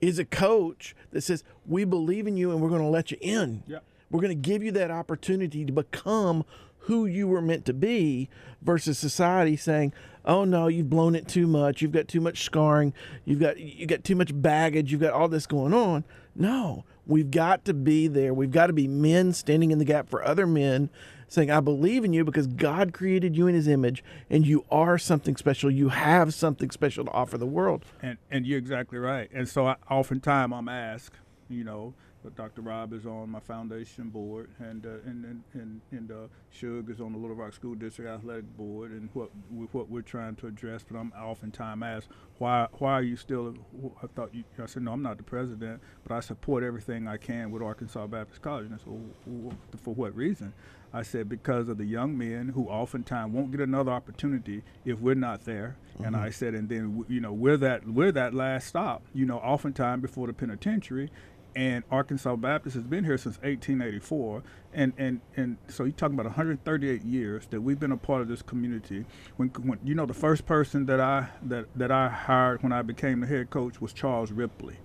[0.00, 3.18] is a coach that says we believe in you and we're going to let you
[3.20, 3.62] in.
[4.10, 6.44] We're going to give you that opportunity to become
[6.80, 8.28] who you were meant to be
[8.62, 9.92] versus society saying
[10.24, 11.82] oh no you've blown it too much.
[11.82, 12.92] You've got too much scarring.
[13.24, 14.92] You've got you got too much baggage.
[14.92, 16.04] You've got all this going on.
[16.34, 18.32] No we've got to be there.
[18.32, 20.88] We've got to be men standing in the gap for other men
[21.28, 24.98] saying i believe in you because god created you in his image and you are
[24.98, 25.70] something special.
[25.70, 27.84] You have something special to offer the world.
[28.02, 29.30] And and you're exactly right.
[29.32, 31.16] And so I, oftentimes I'm asked,
[31.48, 32.60] you know, but Dr.
[32.62, 36.14] Rob is on my foundation board, and uh, and and and, and uh,
[36.50, 40.02] Shug is on the Little Rock School District Athletic Board, and what with what we're
[40.02, 40.84] trying to address.
[40.88, 43.54] But I'm oftentimes asked, why why are you still?
[44.02, 44.44] I thought you.
[44.62, 48.06] I said no, I'm not the president, but I support everything I can with Arkansas
[48.06, 48.66] Baptist College.
[48.66, 48.88] And I said,
[49.26, 50.52] well, for what reason?
[50.92, 55.14] I said because of the young men who oftentimes won't get another opportunity if we're
[55.14, 55.76] not there.
[56.02, 56.20] And Mhm.
[56.20, 59.02] I said, and then you know we're that we're that last stop.
[59.14, 61.10] You know, oftentimes before the penitentiary,
[61.54, 66.26] and Arkansas Baptist has been here since 1884, and and and so you're talking about
[66.26, 69.04] 138 years that we've been a part of this community.
[69.36, 72.82] When, when you know the first person that I that that I hired when I
[72.82, 74.78] became the head coach was Charles Ripley,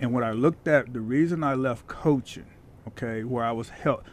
[0.00, 2.46] and when I looked at the reason I left coaching,
[2.88, 4.04] okay, where I was help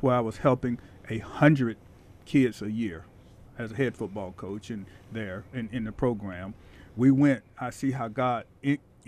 [0.00, 1.76] where I was helping a hundred
[2.24, 3.04] kids a year
[3.58, 6.54] as a head football coach and there in, in the program.
[6.96, 8.44] We went, I see how God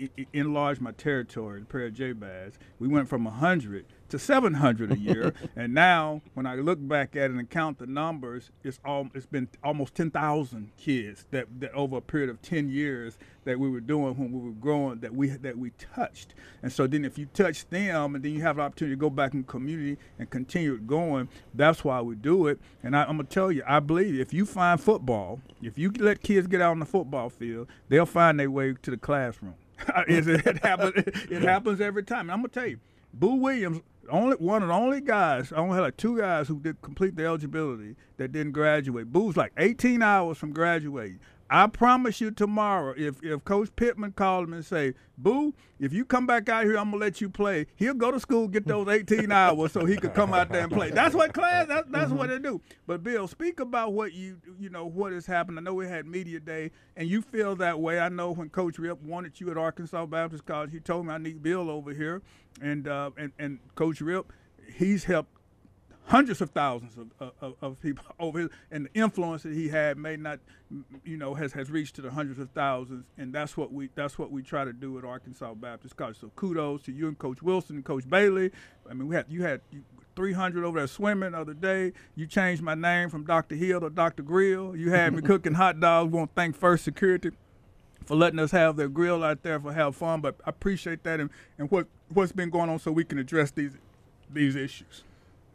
[0.01, 2.57] en- en- enlarged my territory, the prayer of Jabez.
[2.79, 5.33] We went from 100 to 700 a year.
[5.55, 9.25] and now, when I look back at it and count the numbers, it's all, it's
[9.25, 13.79] been almost 10,000 kids that, that over a period of 10 years that we were
[13.79, 16.35] doing when we were growing that we that we touched.
[16.61, 19.09] And so then if you touch them and then you have an opportunity to go
[19.09, 22.59] back in the community and continue it going, that's why we do it.
[22.83, 26.21] And I, I'm gonna tell you, I believe if you find football, if you let
[26.21, 29.55] kids get out on the football field, they'll find their way to the classroom.
[30.07, 30.93] it, it happens.
[30.95, 32.21] It happens every time.
[32.21, 32.79] And I'm gonna tell you,
[33.13, 35.51] Boo Williams, only one of the only guys.
[35.51, 39.11] I only had like two guys who did complete the eligibility that didn't graduate.
[39.11, 41.19] Boo's like 18 hours from graduating.
[41.53, 46.05] I promise you tomorrow, if if Coach Pittman called him and say, "Boo, if you
[46.05, 48.87] come back out here, I'm gonna let you play," he'll go to school, get those
[48.87, 50.91] 18 hours, so he could come out there and play.
[50.91, 51.67] That's what class.
[51.67, 52.61] That, that's what they do.
[52.87, 55.59] But Bill, speak about what you you know what has happened.
[55.59, 57.99] I know we had media day, and you feel that way.
[57.99, 61.17] I know when Coach Rip wanted you at Arkansas Baptist College, he told me I
[61.17, 62.21] need Bill over here,
[62.61, 64.31] and uh, and and Coach Rip,
[64.73, 65.35] he's helped
[66.11, 69.97] hundreds of thousands of, of, of, people over his, and the influence that he had
[69.97, 70.39] may not
[71.05, 74.19] you know has, has reached to the hundreds of thousands and that's what we that's
[74.19, 77.41] what we try to do at Arkansas Baptist College so kudos to you and coach
[77.41, 78.51] Wilson and coach Bailey
[78.89, 79.61] I mean we had you had
[80.17, 83.55] 300 over there swimming the other day you changed my name from Dr.
[83.55, 84.21] Hill to Dr.
[84.21, 87.31] Grill you had me cooking hot dogs we want to thank First Security
[88.05, 91.21] for letting us have their grill out there for have fun but I appreciate that
[91.21, 93.77] and, and what what's been going on so we can address these
[94.29, 95.03] these issues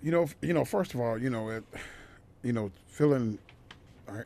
[0.02, 0.64] you know, you know.
[0.64, 1.64] First of all, you know, it,
[2.42, 3.38] you know, feeling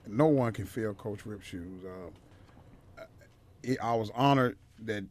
[0.07, 1.83] no one can fill Coach Rip's shoes.
[1.85, 3.05] Uh,
[3.83, 5.05] I was honored that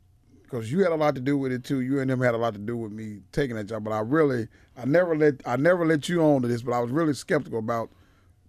[0.44, 1.82] because you had a lot to do with it too.
[1.82, 3.84] You and him had a lot to do with me taking that job.
[3.84, 6.62] But I really, I never let, I never let you on to this.
[6.62, 7.90] But I was really skeptical about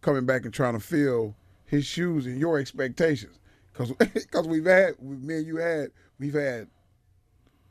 [0.00, 1.34] coming back and trying to fill
[1.66, 3.38] his shoes and your expectations.
[3.72, 6.68] Because because we've had, me and you had, we've had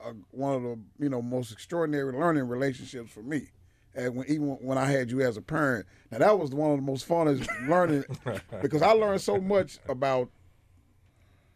[0.05, 3.49] a, one of the you know most extraordinary learning relationships for me
[3.95, 5.85] when, even when I had you as a parent.
[6.11, 8.03] Now that was one of the most funnest learning
[8.61, 10.29] because I learned so much about.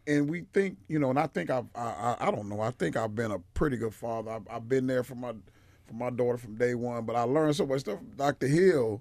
[0.06, 2.94] And we think, you know, and I think I've, I, I, don't know, I think
[2.94, 4.32] I've been a pretty good father.
[4.32, 5.32] I've, I've been there for my,
[5.86, 7.06] for my daughter from day one.
[7.06, 8.46] But I learned so much stuff from Dr.
[8.46, 9.00] Hill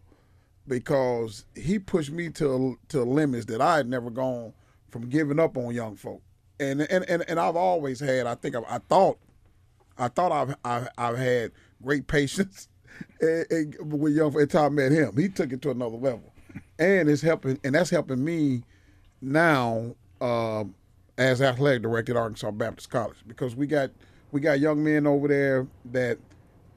[0.65, 4.53] because he pushed me to to limits that I had never gone
[4.91, 6.21] from giving up on young folk.
[6.57, 8.25] And and and, and I've always had.
[8.25, 9.17] I think I, I thought,
[9.97, 12.69] I thought I've, I've I've had great patience
[13.21, 16.33] and, and when young until I met him, he took it to another level,
[16.79, 18.63] and it's helping, and that's helping me
[19.21, 20.63] now uh,
[21.17, 23.91] as athletic director at Arkansas Baptist College because we got
[24.31, 26.17] we got young men over there that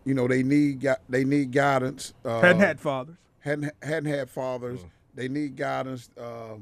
[0.05, 2.15] you know they need they need guidance.
[2.25, 3.17] Uh, hadn't had fathers.
[3.41, 4.81] Hadn't hadn't had fathers.
[4.81, 4.91] Mm.
[5.15, 6.57] They need guidance, uh,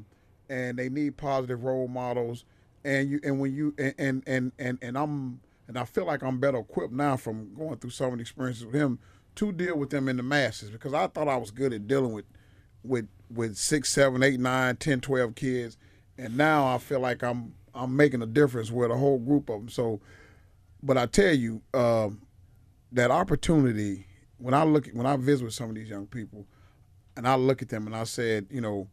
[0.49, 2.45] and they need positive role models.
[2.83, 6.23] And you and when you and and and and, and I'm and I feel like
[6.23, 8.99] I'm better equipped now from going through some of the experiences with him
[9.35, 12.13] to deal with them in the masses because I thought I was good at dealing
[12.13, 12.25] with
[12.83, 15.77] with with six, seven, eight, nine, ten, twelve kids,
[16.17, 19.59] and now I feel like I'm I'm making a difference with a whole group of
[19.59, 19.69] them.
[19.69, 19.99] So,
[20.81, 22.21] but I tell you, um,
[22.91, 24.05] that opportunity
[24.37, 26.45] when I look when I visit with some of these young people,
[27.17, 28.87] and I look at them and I said, you know,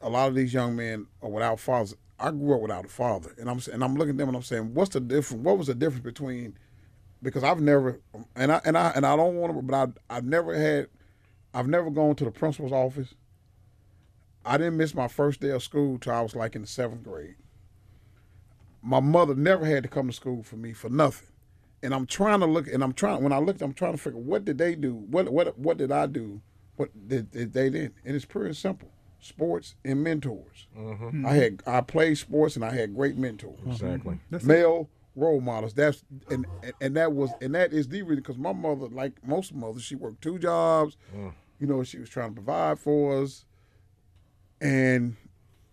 [0.00, 1.94] a lot of these young men are without fathers.
[2.18, 4.42] I grew up without a father, and I'm and I'm looking at them and I'm
[4.42, 5.42] saying, what's the difference?
[5.42, 6.56] What was the difference between
[7.22, 8.00] because I've never
[8.34, 9.74] and I and I and I don't want to, but
[10.10, 10.88] I I've never had,
[11.54, 13.14] I've never gone to the principal's office.
[14.44, 17.04] I didn't miss my first day of school till I was like in the seventh
[17.04, 17.36] grade.
[18.82, 21.28] My mother never had to come to school for me for nothing,
[21.82, 24.18] and I'm trying to look and I'm trying when I looked, I'm trying to figure
[24.18, 26.42] what did they do, what what what did I do,
[26.76, 28.88] what did, did they did, and it's pretty simple
[29.20, 30.66] sports and mentors.
[30.76, 31.24] Mm-hmm.
[31.24, 33.60] I had I played sports and I had great mentors.
[33.64, 34.18] Exactly.
[34.42, 35.74] Male role models.
[35.74, 36.46] That's and
[36.80, 39.94] and that was and that is the reason because my mother, like most mothers, she
[39.94, 40.96] worked two jobs.
[41.14, 41.32] Mm.
[41.58, 43.44] You know, she was trying to provide for us.
[44.60, 45.16] And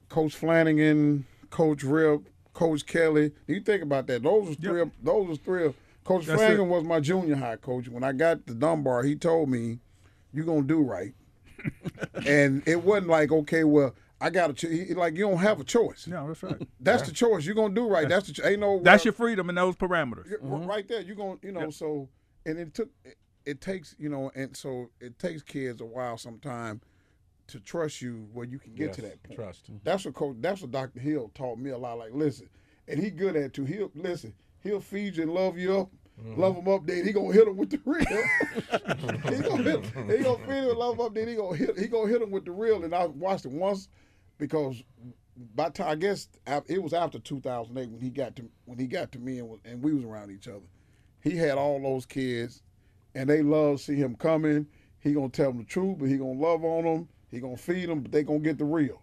[0.09, 2.21] Coach Flanagan, Coach Rip,
[2.53, 3.31] Coach Kelly.
[3.47, 4.23] You think about that?
[4.23, 4.79] Those was three.
[4.79, 4.87] Yep.
[4.87, 5.65] Of, those was three.
[5.65, 6.69] Of, coach That's Flanagan it.
[6.69, 7.87] was my junior high coach.
[7.87, 9.79] When I got to Dunbar, he told me,
[10.33, 11.13] "You're gonna do right."
[12.25, 16.05] and it wasn't like, okay, well, I got to like you don't have a choice.
[16.07, 16.61] No, that's right.
[16.79, 17.05] That's yeah.
[17.07, 17.45] the choice.
[17.45, 18.07] You're gonna do right.
[18.07, 18.81] That's, that's the ain't no.
[18.81, 20.29] That's your freedom in those parameters.
[20.41, 20.65] Mm-hmm.
[20.65, 21.73] Right there, you're gonna you know yep.
[21.73, 22.09] so
[22.45, 26.17] and it took it, it, takes you know and so it takes kids a while
[26.17, 26.81] sometimes
[27.47, 29.39] to trust you where you can get yes, to that point.
[29.39, 29.69] Trust.
[29.83, 30.35] That's what coach.
[30.39, 30.99] That's what Dr.
[30.99, 31.97] Hill taught me a lot.
[31.97, 32.49] Like listen,
[32.87, 33.65] and he good at too.
[33.65, 34.33] He'll listen.
[34.61, 35.89] He'll feed you and love you up.
[36.21, 36.41] Mm-hmm.
[36.41, 38.03] Love him up, then he gonna hit him with the real.
[39.33, 39.85] he gonna hit,
[40.17, 42.21] he gonna feed him and love him up, then he gonna hit he gonna hit
[42.21, 42.83] him with the real.
[42.83, 43.87] And I watched it once
[44.39, 44.81] because
[45.55, 46.27] by time I guess
[46.67, 49.59] it was after 2008 when he got to when he got to me and, was,
[49.65, 50.65] and we was around each other.
[51.21, 52.63] He had all those kids,
[53.13, 54.65] and they love see him coming.
[54.99, 57.09] He gonna tell them the truth, but he gonna love on them.
[57.29, 59.01] He gonna feed them, but they gonna get the real.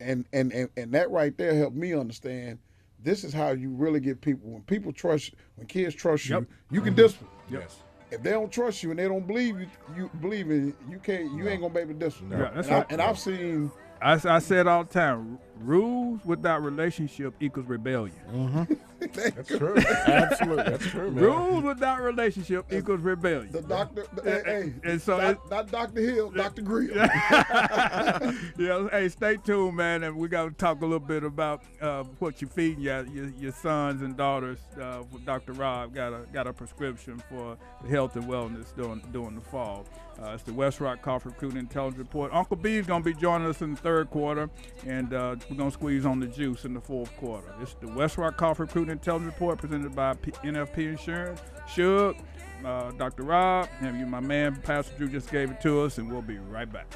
[0.00, 2.58] And and and, and that right there helped me understand.
[3.00, 4.50] This is how you really get people.
[4.50, 6.44] When people trust, when kids trust you, yep.
[6.70, 7.02] you can mm-hmm.
[7.02, 7.30] discipline.
[7.50, 7.78] Yes.
[8.12, 9.66] If they don't trust you and they don't believe you,
[9.96, 11.32] you believe in you can't.
[11.32, 11.50] You no.
[11.50, 12.30] ain't gonna be able to discipline.
[12.30, 12.38] No.
[12.38, 12.86] Yeah, that's and right.
[12.88, 18.16] I, and I've seen I, I said all the time, rules without relationship equals rebellion.
[18.30, 18.74] Mm-hmm.
[19.12, 19.76] That's true.
[19.78, 21.10] Absolutely, that's true.
[21.10, 21.24] Man.
[21.24, 23.50] Rules without relationship equals rebellion.
[23.50, 26.00] The doctor, the, hey, hey, and so not, it- not Dr.
[26.00, 26.62] Hill, Dr.
[26.62, 26.94] Grill.
[26.96, 32.04] yeah, hey, stay tuned, man, and we got to talk a little bit about uh,
[32.20, 34.60] what you're feeding your, your your sons and daughters.
[34.80, 35.52] Uh, with Dr.
[35.54, 37.56] Rob got a got a prescription for
[37.90, 39.84] health and wellness during during the fall.
[40.22, 42.32] Uh, it's the Westrock Coffee Recruiting Intelligence Report.
[42.32, 44.48] Uncle B is going to be joining us in the third quarter,
[44.86, 47.54] and uh, we're going to squeeze on the juice in the fourth quarter.
[47.60, 51.40] It's the Westrock Coffee Recruiting Intelligence Report presented by P- NFP Insurance.
[51.68, 52.16] Shug,
[52.64, 53.22] uh, Dr.
[53.22, 56.38] Rob, and you, my man, Pastor Drew just gave it to us, and we'll be
[56.38, 56.86] right back.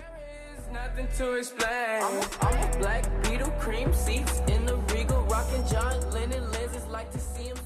[0.73, 2.03] Nothing to explain.
[2.03, 6.85] I'm a, I'm a black beetle, cream seats in the regal, rocking John Lennon lenses,
[6.87, 7.57] like to see him.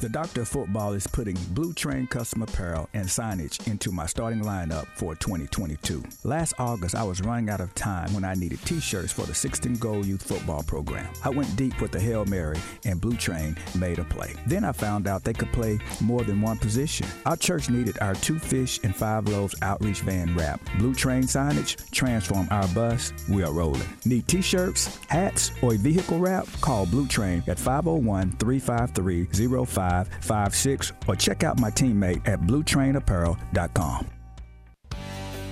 [0.00, 4.44] The Doctor of Football is putting Blue Train custom apparel and signage into my starting
[4.44, 6.04] lineup for 2022.
[6.22, 9.74] Last August, I was running out of time when I needed t-shirts for the 16
[9.74, 11.12] Goal Youth Football program.
[11.24, 14.34] I went deep with the Hail Mary and Blue Train made a play.
[14.46, 17.08] Then I found out they could play more than one position.
[17.26, 20.60] Our church needed our two fish and five loaves outreach van wrap.
[20.78, 23.82] Blue Train signage, transform our bus, we are rolling.
[24.04, 26.46] Need t-shirts, hats, or a vehicle wrap?
[26.60, 29.87] Call Blue Train at 501-353-0556
[31.06, 34.17] or check out my teammate at bluetrainapparel.com.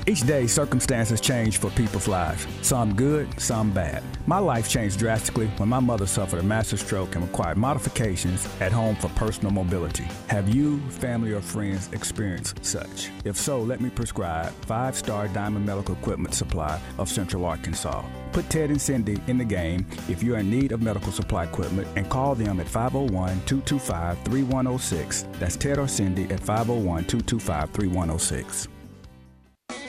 [0.08, 2.46] Each day, circumstances change for people's lives.
[2.62, 4.04] Some good, some bad.
[4.28, 8.70] My life changed drastically when my mother suffered a massive stroke and required modifications at
[8.70, 10.06] home for personal mobility.
[10.28, 13.10] Have you, family, or friends experienced such?
[13.24, 18.04] If so, let me prescribe Five Star Diamond Medical Equipment Supply of Central Arkansas.
[18.30, 21.88] Put Ted and Cindy in the game if you're in need of medical supply equipment
[21.96, 25.26] and call them at 501 225 3106.
[25.40, 28.68] That's Ted or Cindy at 501 225 3106.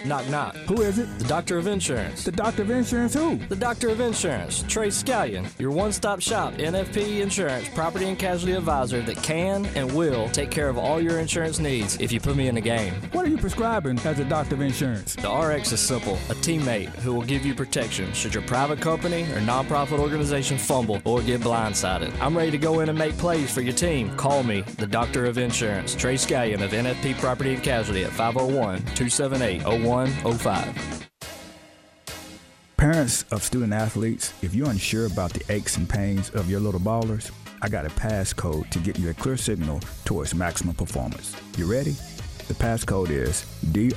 [0.06, 0.56] Knock, knock.
[0.68, 1.08] Who is it?
[1.20, 2.24] The Doctor of Insurance.
[2.24, 3.38] The Doctor of Insurance who?
[3.38, 8.54] The Doctor of Insurance, Trey Scallion, your one stop shop NFP Insurance property and casualty
[8.54, 12.36] advisor that can and will take care of all your insurance needs if you put
[12.36, 12.94] me in the game.
[13.12, 15.16] What are you prescribing as a Doctor of Insurance?
[15.16, 19.24] The RX is simple a teammate who will give you protection should your private company
[19.24, 22.14] or nonprofit organization fumble or get blindsided.
[22.22, 24.16] I'm ready to go in and make plays for your team.
[24.18, 28.80] Call me, the Doctor of Insurance, Trey Scallion of NFP Property and Casualty at 501
[28.80, 31.10] 278 0105.
[32.76, 36.80] Parents of student athletes, if you're unsure about the aches and pains of your little
[36.80, 41.36] ballers, I got a passcode to get you a clear signal towards maximum performance.
[41.58, 41.96] You ready?
[42.50, 43.96] The passcode is DR.ROB.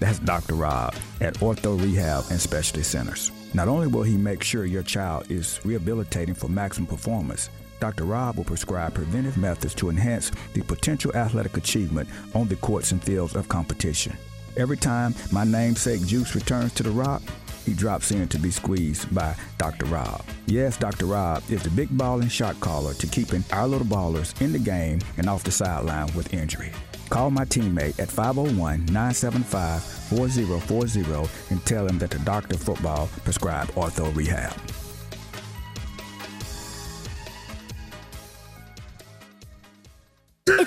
[0.00, 0.54] That's Dr.
[0.54, 3.30] Rob at Ortho Rehab and Specialty Centers.
[3.52, 8.04] Not only will he make sure your child is rehabilitating for maximum performance, Dr.
[8.04, 13.02] Rob will prescribe preventive methods to enhance the potential athletic achievement on the courts and
[13.02, 14.16] fields of competition.
[14.56, 17.22] Every time my namesake Juice returns to the rock,
[17.64, 19.86] he drops in to be squeezed by Dr.
[19.86, 20.22] Rob.
[20.46, 21.06] Yes, Dr.
[21.06, 24.58] Rob is the big ball and shot caller to keeping our little ballers in the
[24.58, 26.72] game and off the sideline with injury.
[27.10, 33.72] Call my teammate at 501 975 4040 and tell him that the Doctor Football prescribed
[33.72, 34.52] ortho rehab.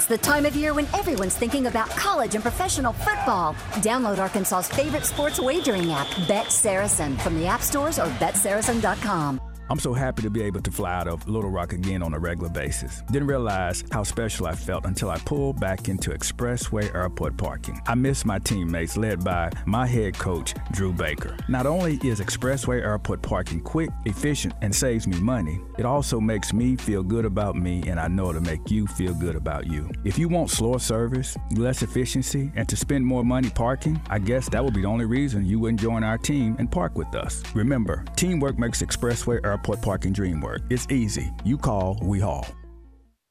[0.07, 3.53] The time of year when everyone's thinking about college and professional football.
[3.81, 9.41] Download Arkansas's favorite sports wagering app, Bet Saracen, from the app stores or betsaracen.com.
[9.69, 12.19] I'm so happy to be able to fly out of Little Rock again on a
[12.19, 13.03] regular basis.
[13.11, 17.81] Didn't realize how special I felt until I pulled back into Expressway Airport parking.
[17.85, 21.35] I miss my teammates led by my head coach, Drew Baker.
[21.49, 26.53] Not only is Expressway Airport parking quick, efficient, and saves me money, it also makes
[26.53, 29.89] me feel good about me, and I know it'll make you feel good about you.
[30.05, 34.47] If you want slower service, less efficiency, and to spend more money parking, I guess
[34.49, 37.43] that would be the only reason you wouldn't join our team and park with us.
[37.53, 40.61] Remember, teamwork makes Expressway Airport parking dream work.
[40.69, 41.33] It's easy.
[41.43, 42.47] You call, we haul.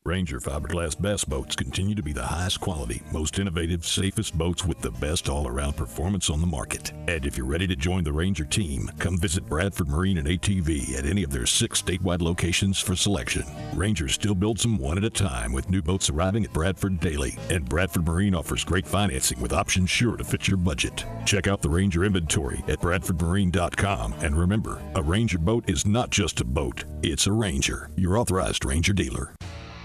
[0.06, 4.80] Ranger fiberglass bass boats continue to be the highest quality, most innovative, safest boats with
[4.80, 6.92] the best all around performance on the market.
[7.08, 10.96] And if you're ready to join the Ranger team, come visit Bradford Marine and ATV
[10.96, 13.42] at any of their six statewide locations for selection.
[13.74, 17.36] Ranger still builds them one at a time with new boats arriving at Bradford daily.
[17.50, 21.04] And Bradford Marine offers great financing with options sure to fit your budget.
[21.24, 24.14] Check out the Ranger inventory at BradfordMarine.com.
[24.20, 28.64] And remember, a Ranger boat is not just a boat, it's a Ranger, your authorized
[28.64, 29.34] Ranger dealer.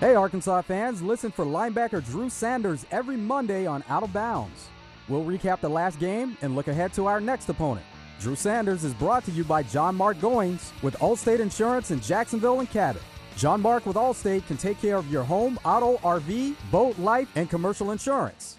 [0.01, 4.69] Hey, Arkansas fans, listen for linebacker Drew Sanders every Monday on Out of Bounds.
[5.07, 7.85] We'll recap the last game and look ahead to our next opponent.
[8.19, 12.61] Drew Sanders is brought to you by John Mark Goings with Allstate Insurance in Jacksonville
[12.61, 13.03] and Cabot.
[13.37, 17.47] John Mark with Allstate can take care of your home, auto, RV, boat, life, and
[17.47, 18.57] commercial insurance.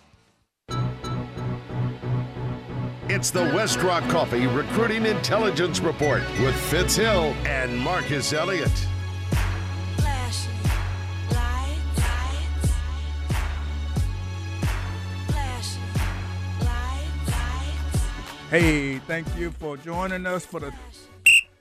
[3.08, 8.70] It's the Westrock Coffee Recruiting Intelligence Report with Fitz Hill and Marcus Elliott.
[18.52, 20.70] Hey, thank you for joining us for the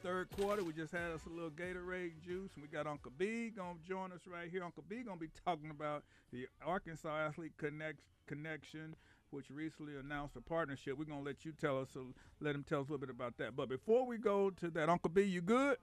[0.03, 0.61] third quarter.
[0.61, 4.11] We just had us a little Gatorade juice, and we got Uncle B gonna join
[4.11, 4.61] us right here.
[4.61, 8.93] Uncle B gonna be talking about the Arkansas Athlete Connect Connection,
[9.29, 10.97] which recently announced a partnership.
[10.97, 12.07] We're gonna let you tell us, so
[12.41, 13.55] let him tell us a little bit about that.
[13.55, 15.77] But before we go to that, Uncle B, you good?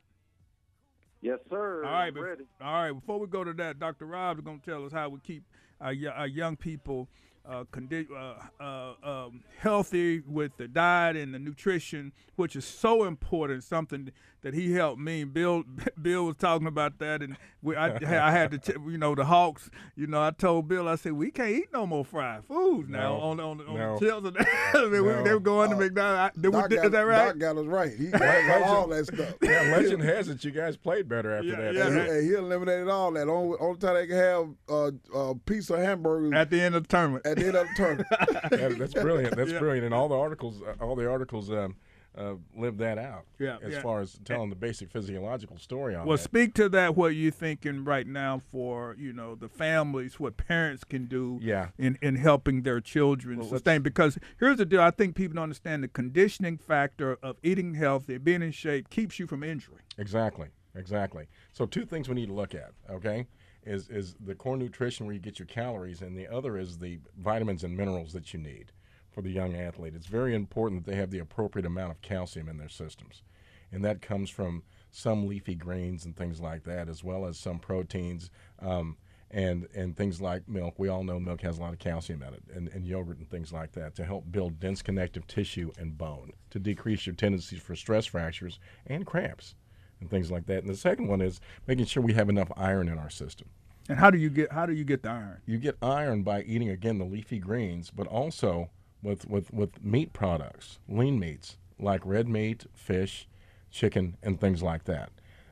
[1.23, 1.87] Yes, sir.
[1.87, 2.45] All right, ready.
[2.61, 2.93] all right.
[2.93, 4.05] Before we go to that, Dr.
[4.05, 5.43] Rob's going to tell us how we keep
[5.81, 7.09] our, our young people
[7.47, 8.95] uh, condi- uh, uh,
[9.27, 13.65] um, healthy with the diet and the nutrition, which is so important.
[13.65, 14.11] Something
[14.43, 15.25] that he helped me.
[15.25, 15.65] Bill,
[16.01, 19.25] Bill was talking about that, and we, I, I had to, t- you know, the
[19.25, 19.69] Hawks.
[19.97, 23.17] You know, I told Bill, I said we can't eat no more fried foods now
[23.17, 23.21] No.
[23.21, 23.99] on on, on No.
[23.99, 24.27] the shelves.
[24.29, 26.39] of- I mean, we- They were going to McDonald's.
[26.39, 27.27] I- did we- Doc is that right?
[27.29, 27.93] Doc got us right.
[27.93, 29.35] He got all that stuff.
[29.43, 31.77] Yeah, legend has it you guys played better after that.
[31.77, 33.27] And he, and he eliminated all that.
[33.29, 36.85] Only, only time they can have uh, uh, piece of hamburgers at the end of
[36.85, 37.27] the tournament.
[37.31, 38.07] At the end of the tournament.
[38.53, 39.37] Yeah, that's brilliant.
[39.37, 39.59] That's Yeah.
[39.59, 39.85] brilliant.
[39.85, 41.77] And all the articles, uh, all the articles um,
[42.17, 43.27] uh, live that out.
[43.39, 43.81] Yeah, As yeah.
[43.83, 46.23] far as telling the basic physiological story on Well, that.
[46.23, 46.97] speak to that.
[46.97, 51.69] What you're thinking right now for you know the families, what parents can do, Yeah.
[51.79, 53.83] in in helping their children Well, sustain.
[53.83, 58.19] Because here's the deal: I think people don't understand the conditioning factor of eating healthy,
[58.19, 59.83] being in shape, keeps you from injury.
[59.99, 60.49] Exactly.
[60.75, 61.27] Exactly.
[61.53, 62.73] So two things we need to look at.
[62.91, 63.27] Okay,
[63.69, 67.01] is is the core nutrition where you get your calories, and the other is the
[67.19, 68.73] vitamins and minerals that you need
[69.11, 69.95] for the young athlete.
[69.95, 73.23] It's very important that they have the appropriate amount of calcium in their systems,
[73.71, 77.59] and that comes from some leafy greens and things like that, as well as some
[77.59, 78.31] proteins.
[78.61, 78.97] Um,
[79.31, 80.79] and, and things like milk.
[80.79, 83.29] We all know milk has a lot of calcium in it, and, and yogurt and
[83.29, 87.61] things like that to help build dense connective tissue and bone, to decrease your tendencies
[87.61, 89.55] for stress fractures and cramps
[90.01, 90.63] and things like that.
[90.63, 93.49] And the second one is making sure we have enough iron in our system.
[93.89, 95.41] And how do you get how do you get the iron?
[95.47, 98.71] You get iron by eating again the leafy greens, but also
[99.03, 103.29] with, with, with meat products, lean meats like red meat, fish,
[103.71, 105.11] chicken, and things like that.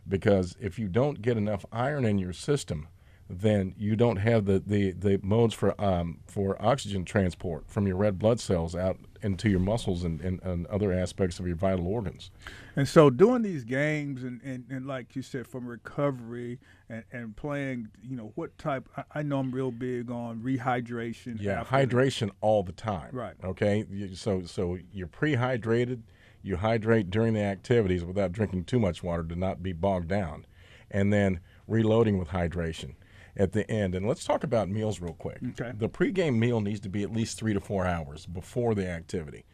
[0.08, 2.88] Because if you don't get enough iron in your system,
[3.28, 7.96] then you don't have the, the, the modes for um, for oxygen transport from your
[7.96, 11.88] red blood cells out into your muscles and, and, and other aspects of your vital
[11.88, 12.30] organs.
[12.76, 17.36] And so doing these games and, and, and like you said, from recovery and, and
[17.36, 21.38] playing, you know, what type I, I know I'm real big on rehydration.
[21.40, 23.10] Yeah, hydration all the time.
[23.12, 23.34] Right.
[23.42, 23.84] Okay.
[24.14, 26.02] So so you're pre-hydrated.
[26.42, 30.46] You hydrate during the activities without drinking too much water to not be bogged down,
[30.92, 32.94] and then reloading with hydration
[33.36, 33.94] at the end.
[33.94, 35.38] And let's talk about meals real quick.
[35.60, 35.72] Okay.
[35.76, 39.44] The pregame meal needs to be at least three to four hours before the activity.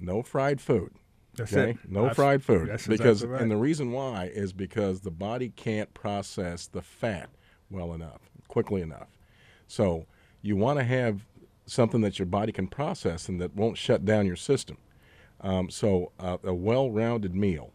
[0.00, 0.92] No fried food.
[1.34, 1.70] That's okay?
[1.72, 1.76] it.
[1.88, 2.68] No That's- fried food.
[2.68, 3.42] that's because exactly right.
[3.42, 7.30] and the reason why is because the body can't process the fat
[7.70, 9.08] well enough, quickly enough.
[9.66, 10.06] So
[10.42, 11.26] you want to have
[11.66, 14.78] something that your body can process and that won't shut down your system.
[15.40, 17.72] Um, so uh, a well-rounded meal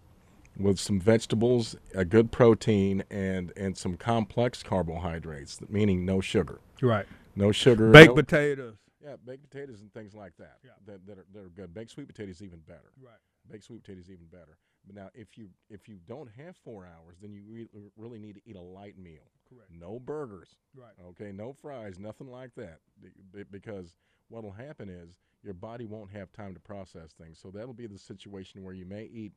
[0.57, 6.59] with some vegetables, a good protein, and and some complex carbohydrates, meaning no sugar.
[6.81, 7.05] Right.
[7.35, 7.91] No sugar.
[7.91, 8.75] Baked no- potatoes.
[9.03, 10.59] Yeah, baked potatoes and things like that.
[10.85, 11.73] That, that, are, that are good.
[11.73, 12.93] Baked sweet potatoes even better.
[13.01, 13.17] Right.
[13.51, 14.57] Baked sweet potatoes even better.
[14.85, 18.35] But now, if you if you don't have four hours, then you re- really need
[18.35, 19.29] to eat a light meal.
[19.49, 19.69] Correct.
[19.71, 20.55] No burgers.
[20.75, 20.93] Right.
[21.09, 21.31] Okay.
[21.33, 21.99] No fries.
[21.99, 22.79] Nothing like that.
[23.01, 23.95] Be- be- Because
[24.29, 27.39] what'll happen is your body won't have time to process things.
[27.41, 29.33] So that'll be the situation where you may eat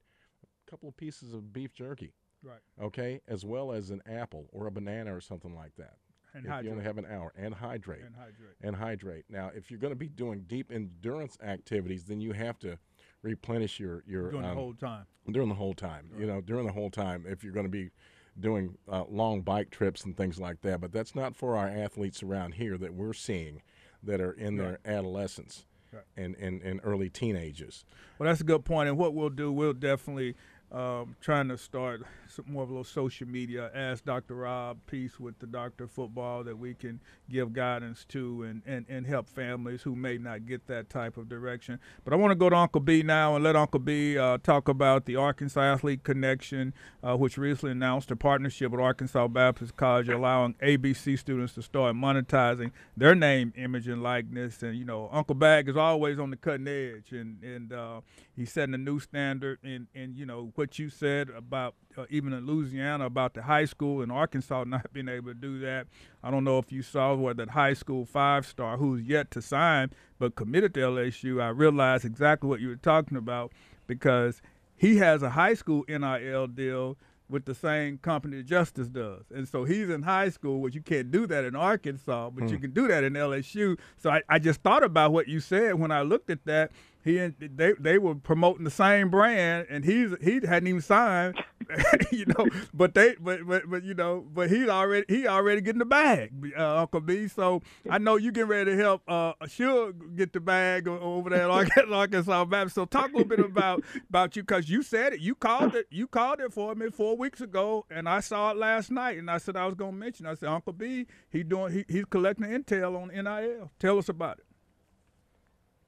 [0.71, 2.12] couple of pieces of beef jerky.
[2.43, 2.61] Right.
[2.81, 5.95] Okay, as well as an apple or a banana or something like that.
[6.35, 8.03] And if you only have an hour, and hydrate.
[8.05, 8.57] And hydrate.
[8.61, 9.25] And hydrate.
[9.31, 12.79] Now, if you're going to be doing deep endurance activities, then you have to
[13.23, 15.07] replenish your your During the um, whole time.
[15.31, 17.91] During the whole time, you know, during the whole time, if you're going to be
[18.39, 20.81] doing uh, long bike trips and things like that.
[20.81, 23.62] But that's not for our athletes around here that we're seeing
[24.03, 26.03] that are in their adolescence Right.
[26.17, 27.85] and, and, and early teenagers.
[28.19, 28.89] Well, that's a good point.
[28.89, 30.35] And what we'll do, we'll definitely
[30.77, 32.03] um, trying to start
[32.47, 33.70] more of a little social media.
[33.74, 34.34] Ask Dr.
[34.34, 39.07] Rob Peace with the Doctor Football that we can give guidance to and, and, and
[39.07, 41.80] help families who may not get that type of direction.
[42.05, 44.68] But I want to go to Uncle B now and let Uncle B uh, talk
[44.68, 50.09] about the Arkansas Athlete Connection, uh, which recently announced a partnership with Arkansas Baptist College,
[50.09, 54.62] allowing ABC students to start monetizing their name, image, and likeness.
[54.62, 58.01] And you know, Uncle Bag is always on the cutting edge, and and uh,
[58.34, 62.33] he's setting a new standard And in you know what you said about uh, even
[62.33, 65.87] in Louisiana about the high school in Arkansas not being able to do that.
[66.23, 69.43] I don't know if you saw what that high school five star who's yet to
[69.43, 71.43] sign but committed to LSU.
[71.43, 73.53] I realized exactly what you were talking about
[73.87, 74.41] because
[74.77, 76.97] he has a high school NIL deal
[77.29, 79.25] with the same company Justice does.
[79.35, 82.51] And so he's in high school, which you can't do that in Arkansas, but Hmm.
[82.51, 83.77] you can do that in LSU.
[83.97, 86.71] So I, I just thought about what you said when I looked at that.
[87.07, 91.41] He and they they were promoting the same brand, and he's he hadn't even signed,
[92.11, 92.49] you know.
[92.75, 96.33] But they but but but you know, but he's already he already getting the bag,
[96.59, 97.29] uh, Uncle B.
[97.29, 101.49] So I know you getting ready to help uh Suge get the bag over there
[101.49, 102.75] at Arkansas Baptist.
[102.75, 105.87] So talk a little bit about about you because you said it, you called it,
[105.93, 109.31] you called it for me four weeks ago, and I saw it last night, and
[109.31, 110.27] I said I was gonna mention.
[110.27, 113.71] I said Uncle B, he doing he, he's collecting intel on NIL.
[113.79, 114.46] Tell us about it.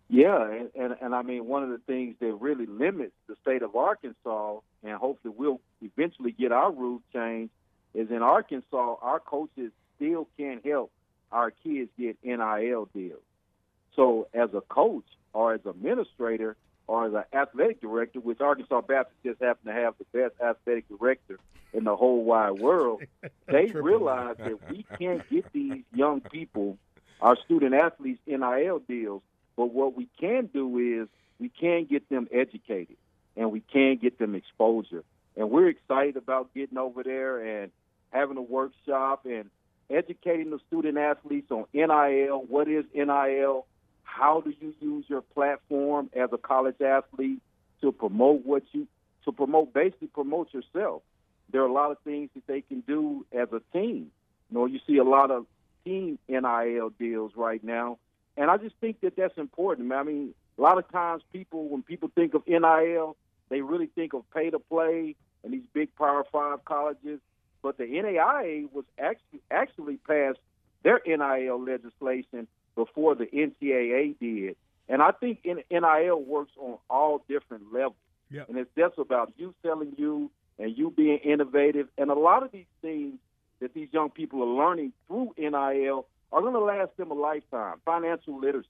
[0.08, 3.62] Yeah, and, and and I mean one of the things that really limits the state
[3.62, 7.52] of Arkansas, and hopefully we'll eventually get our rules changed,
[7.94, 10.90] is in Arkansas our coaches still can't help
[11.30, 13.20] our kids get NIL deals.
[13.94, 16.56] So as a coach or as an administrator
[16.86, 20.88] or as an athletic director, which Arkansas Baptist just happen to have the best athletic
[20.88, 21.38] director
[21.72, 23.02] in the whole wide world,
[23.46, 26.78] they realize that we can't get these young people,
[27.20, 29.22] our student athletes, NIL deals.
[29.58, 31.08] But what we can do is
[31.40, 32.96] we can get them educated
[33.36, 35.02] and we can get them exposure.
[35.36, 37.72] And we're excited about getting over there and
[38.10, 39.50] having a workshop and
[39.90, 42.44] educating the student athletes on NIL.
[42.48, 43.66] What is NIL?
[44.04, 47.42] How do you use your platform as a college athlete
[47.80, 48.86] to promote what you
[49.24, 51.02] to promote basically promote yourself?
[51.50, 54.12] There are a lot of things that they can do as a team.
[54.50, 55.46] You know, you see a lot of
[55.84, 57.98] team NIL deals right now,
[58.38, 59.92] and I just think that that's important.
[59.92, 63.16] I mean, a lot of times people, when people think of NIL,
[63.48, 67.20] they really think of pay to play and these big Power Five colleges.
[67.62, 70.38] But the NAIA was actually actually passed
[70.84, 74.56] their NIL legislation before the NCAA did,
[74.88, 77.96] and I think NIL works on all different levels.
[78.30, 78.48] Yep.
[78.48, 81.88] And it's just about you selling you and you being innovative.
[81.96, 83.14] And a lot of these things
[83.60, 87.80] that these young people are learning through NIL are going to last them a lifetime.
[87.84, 88.68] Financial literacy,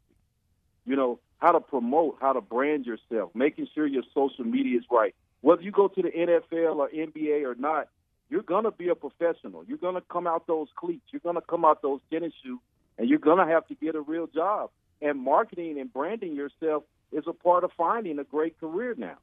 [0.85, 4.85] you know, how to promote, how to brand yourself, making sure your social media is
[4.91, 5.15] right.
[5.41, 7.89] Whether you go to the NFL or NBA or not,
[8.29, 9.65] you're going to be a professional.
[9.65, 11.05] You're going to come out those cleats.
[11.11, 12.61] You're going to come out those tennis shoes,
[12.99, 14.71] and you're going to have to get a real job.
[15.01, 16.83] And marketing and branding yourself
[17.13, 19.17] is a part of finding a great career now.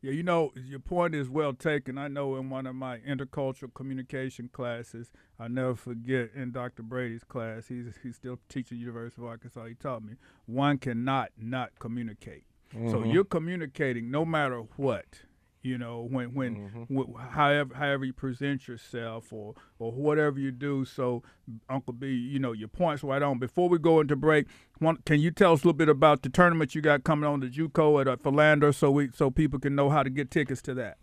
[0.00, 1.98] Yeah, you know, your point is well taken.
[1.98, 6.84] I know in one of my intercultural communication classes, I never forget in Dr.
[6.84, 9.64] Brady's class, he's he's still teaching the University of Arkansas.
[9.66, 10.14] He taught me
[10.46, 12.44] one cannot not communicate.
[12.72, 13.12] So Mhm.
[13.12, 15.22] you're communicating no matter what.
[15.62, 20.84] You know, when when wh- however however you present yourself or or whatever you do.
[20.84, 21.22] So
[21.68, 23.38] Uncle B, you know, your points right on.
[23.38, 24.46] Before we go into break,
[24.78, 27.40] one, can you tell us a little bit about the tournament you got coming on
[27.40, 30.62] the JUCO at uh, Philander, so we so people can know how to get tickets
[30.62, 30.98] to that.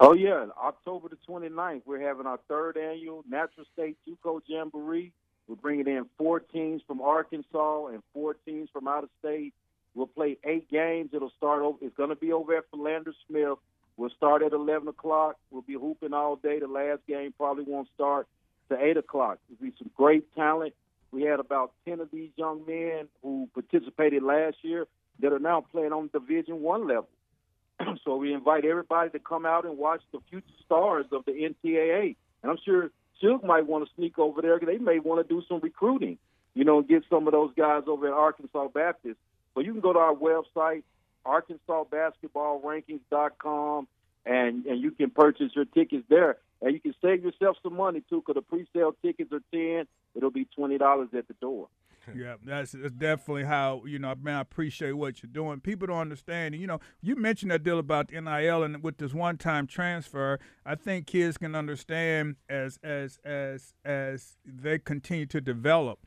[0.00, 5.12] Oh yeah, October the 29th, we're having our third annual Natural State JUCO Jamboree.
[5.48, 9.54] We're bringing in four teams from Arkansas and four teams from out of state.
[9.98, 11.10] We'll play eight games.
[11.12, 11.76] It'll start over.
[11.82, 13.58] It's going to be over at Philander Smith.
[13.96, 15.38] We'll start at 11 o'clock.
[15.50, 16.60] We'll be hooping all day.
[16.60, 18.28] The last game probably won't start
[18.68, 19.38] to 8 o'clock.
[19.48, 20.74] There'll be some great talent.
[21.10, 24.86] We had about 10 of these young men who participated last year
[25.18, 27.08] that are now playing on Division One level.
[28.04, 32.14] so we invite everybody to come out and watch the future stars of the NCAA.
[32.44, 34.60] And I'm sure Shug might want to sneak over there.
[34.60, 36.18] Because they may want to do some recruiting,
[36.54, 39.18] you know, and get some of those guys over at Arkansas Baptist.
[39.58, 40.84] So you can go to our website,
[41.26, 43.88] ArkansasBasketballRankings.com,
[44.24, 46.36] and and you can purchase your tickets there.
[46.62, 49.88] And you can save yourself some money too, because the pre-sale tickets are ten.
[50.14, 51.66] It'll be twenty dollars at the door.
[52.16, 54.14] Yeah, that's, that's definitely how you know.
[54.22, 55.60] Man, I appreciate what you're doing.
[55.60, 56.54] People don't understand.
[56.54, 60.38] You know, you mentioned that deal about the NIL and with this one-time transfer.
[60.64, 65.98] I think kids can understand as as as as they continue to develop.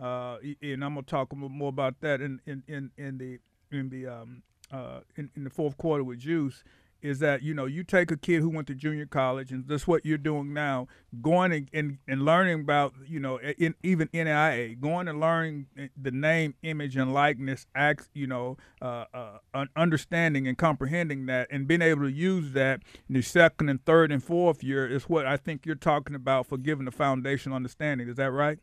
[0.00, 3.38] Uh, and I'm gonna talk more about that in in in, in the
[3.76, 4.42] in the um
[4.72, 6.62] uh in, in the fourth quarter with Juice.
[7.00, 9.86] Is that you know you take a kid who went to junior college and that's
[9.86, 10.88] what you're doing now,
[11.22, 16.10] going and, and, and learning about you know in, even NIA, going and learning the
[16.10, 21.82] name, image, and likeness, acts you know, uh, uh, understanding and comprehending that, and being
[21.82, 25.36] able to use that in the second and third and fourth year is what I
[25.36, 28.08] think you're talking about for giving the foundational understanding.
[28.08, 28.58] Is that right?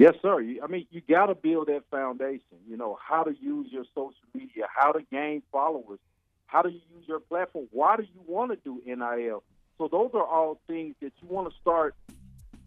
[0.00, 0.40] Yes, sir.
[0.64, 2.56] I mean, you got to build that foundation.
[2.66, 5.98] You know, how to use your social media, how to gain followers,
[6.46, 7.66] How do you use your platform?
[7.70, 9.42] Why do you want to do NIL?
[9.76, 11.94] So those are all things that you want to start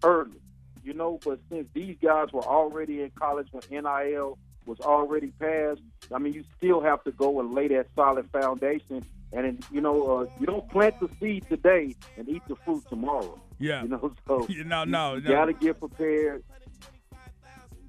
[0.04, 0.42] early,
[0.84, 1.20] you know.
[1.26, 5.82] But since these guys were already in college when NIL was already passed,
[6.14, 9.04] I mean, you still have to go and lay that solid foundation.
[9.32, 13.42] And you know, uh, you don't plant the seed today and eat the fruit tomorrow.
[13.58, 13.82] Yeah.
[13.82, 15.30] You know, so no, no, you, no.
[15.30, 16.44] got to get prepared.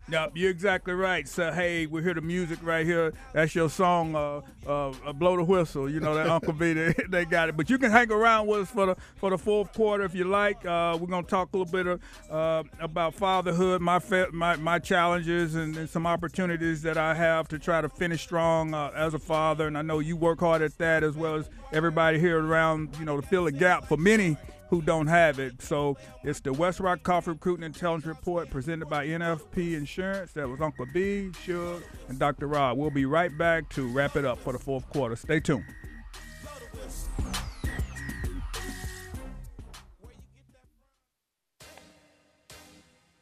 [0.08, 1.26] Yep, you're exactly right.
[1.26, 3.14] So hey, we hear the music right here.
[3.32, 6.94] That's your song, uh, uh, uh "Blow the Whistle." You know that Uncle B, they,
[7.08, 7.56] they, got it.
[7.56, 10.24] But you can hang around with us for the for the fourth quarter if you
[10.24, 10.64] like.
[10.66, 12.00] Uh, we're gonna talk a little bit of,
[12.30, 17.48] uh, about fatherhood, my fa- my my challenges, and, and, some opportunities that I have
[17.48, 19.66] to try to finish strong uh, as a father.
[19.66, 22.94] And I know you work hard at that as well as everybody here around.
[22.98, 24.36] You know, to fill a gap for many
[24.74, 25.62] who don't have it.
[25.62, 30.32] So it's the Westrock Coffee Recruiting Intelligence Report presented by NFP Insurance.
[30.32, 32.48] That was Uncle B, Suge, and Dr.
[32.48, 32.76] Rob.
[32.76, 35.14] We'll be right back to wrap it up for the fourth quarter.
[35.14, 35.64] Stay tuned.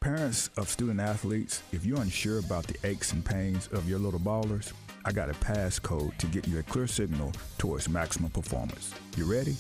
[0.00, 4.18] Parents of student athletes, if you're unsure about the aches and pains of your little
[4.18, 4.72] ballers,
[5.04, 8.94] I got a passcode to get you a clear signal towards maximum performance.
[9.16, 9.54] You ready?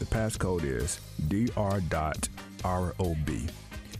[0.00, 0.98] The passcode is
[1.28, 1.90] DR.ROB.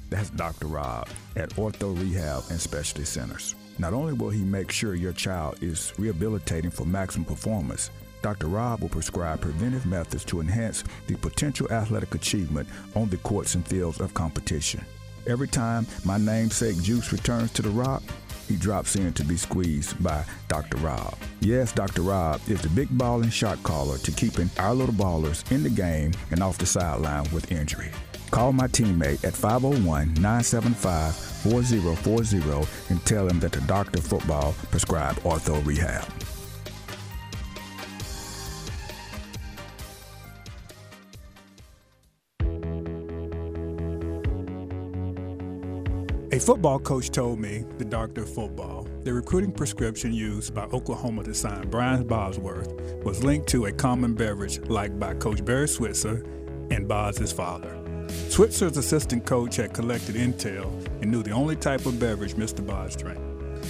[0.09, 0.67] That's Dr.
[0.67, 3.55] Rob at Ortho Rehab and Specialty Centers.
[3.79, 7.91] Not only will he make sure your child is rehabilitating for maximum performance,
[8.23, 8.47] Dr.
[8.47, 13.67] Rob will prescribe preventive methods to enhance the potential athletic achievement on the courts and
[13.67, 14.83] fields of competition.
[15.27, 18.03] Every time my namesake Juice returns to the rock,
[18.51, 20.77] he drops in to be squeezed by Dr.
[20.79, 21.17] Rob.
[21.39, 22.03] Yes, Dr.
[22.03, 25.71] Rob is the big ball and shot caller to keeping our little ballers in the
[25.71, 27.93] game and off the sideline with injury.
[28.33, 35.21] Call my teammate at 501 975 4040 and tell him that the doctor football prescribed
[35.21, 36.05] ortho rehab.
[46.41, 51.23] A football coach told me, the doctor of football, the recruiting prescription used by Oklahoma
[51.25, 52.73] to sign Brian Bosworth
[53.05, 56.25] was linked to a common beverage liked by Coach Barry Switzer
[56.71, 57.77] and Boz's father.
[58.31, 60.73] Switzer's assistant coach had collected intel
[61.03, 62.67] and knew the only type of beverage Mr.
[62.67, 63.21] Boz drank.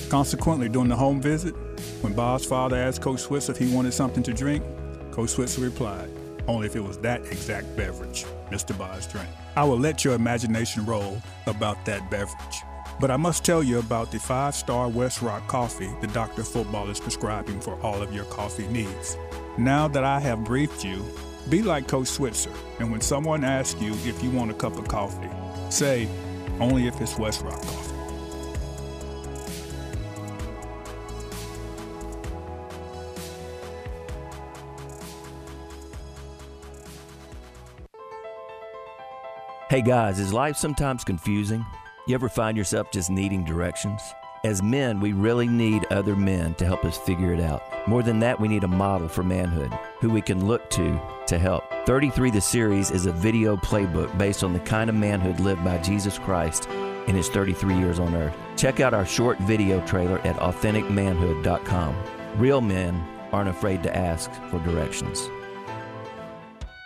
[0.08, 1.56] Consequently, during the home visit,
[2.02, 4.64] when Boz's father asked Coach Switzer if he wanted something to drink,
[5.10, 6.08] Coach Switzer replied,
[6.46, 8.78] only if it was that exact beverage Mr.
[8.78, 9.28] Boz drank.
[9.60, 12.62] I will let your imagination roll about that beverage.
[12.98, 16.44] But I must tell you about the five star Westrock coffee the Dr.
[16.44, 19.18] Football is prescribing for all of your coffee needs.
[19.58, 21.04] Now that I have briefed you,
[21.50, 24.88] be like Coach Switzer, and when someone asks you if you want a cup of
[24.88, 25.28] coffee,
[25.68, 26.08] say,
[26.58, 27.89] only if it's Westrock coffee.
[39.70, 41.64] Hey guys, is life sometimes confusing?
[42.08, 44.02] You ever find yourself just needing directions?
[44.42, 47.62] As men, we really need other men to help us figure it out.
[47.86, 51.38] More than that, we need a model for manhood who we can look to to
[51.38, 51.62] help.
[51.86, 55.78] 33 The Series is a video playbook based on the kind of manhood lived by
[55.78, 56.68] Jesus Christ
[57.06, 58.34] in his 33 years on earth.
[58.56, 61.94] Check out our short video trailer at authenticmanhood.com.
[62.38, 63.00] Real men
[63.30, 65.30] aren't afraid to ask for directions.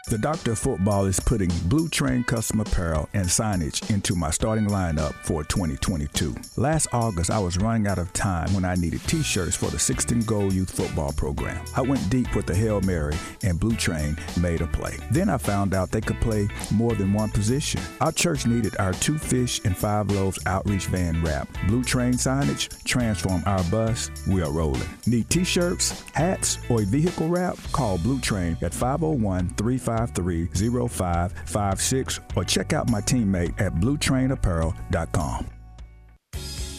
[0.06, 4.66] The Doctor of Football is putting Blue Train custom apparel and signage into my starting
[4.66, 6.34] lineup for 2022.
[6.56, 9.78] Last August, I was running out of time when I needed t shirts for the
[9.78, 11.64] 16 Goal Youth Football program.
[11.74, 14.98] I went deep with the Hail Mary, and Blue Train made a play.
[15.10, 17.80] Then I found out they could play more than one position.
[18.02, 21.48] Our church needed our two fish and five loaves outreach van wrap.
[21.66, 24.10] Blue Train signage transform our bus.
[24.28, 24.82] We are rolling.
[25.06, 27.56] Need t shirts, hats, or a vehicle wrap?
[27.72, 35.53] Call Blue Train at 501 35 553 0556 or check out my teammate at bluetrainapparel.com.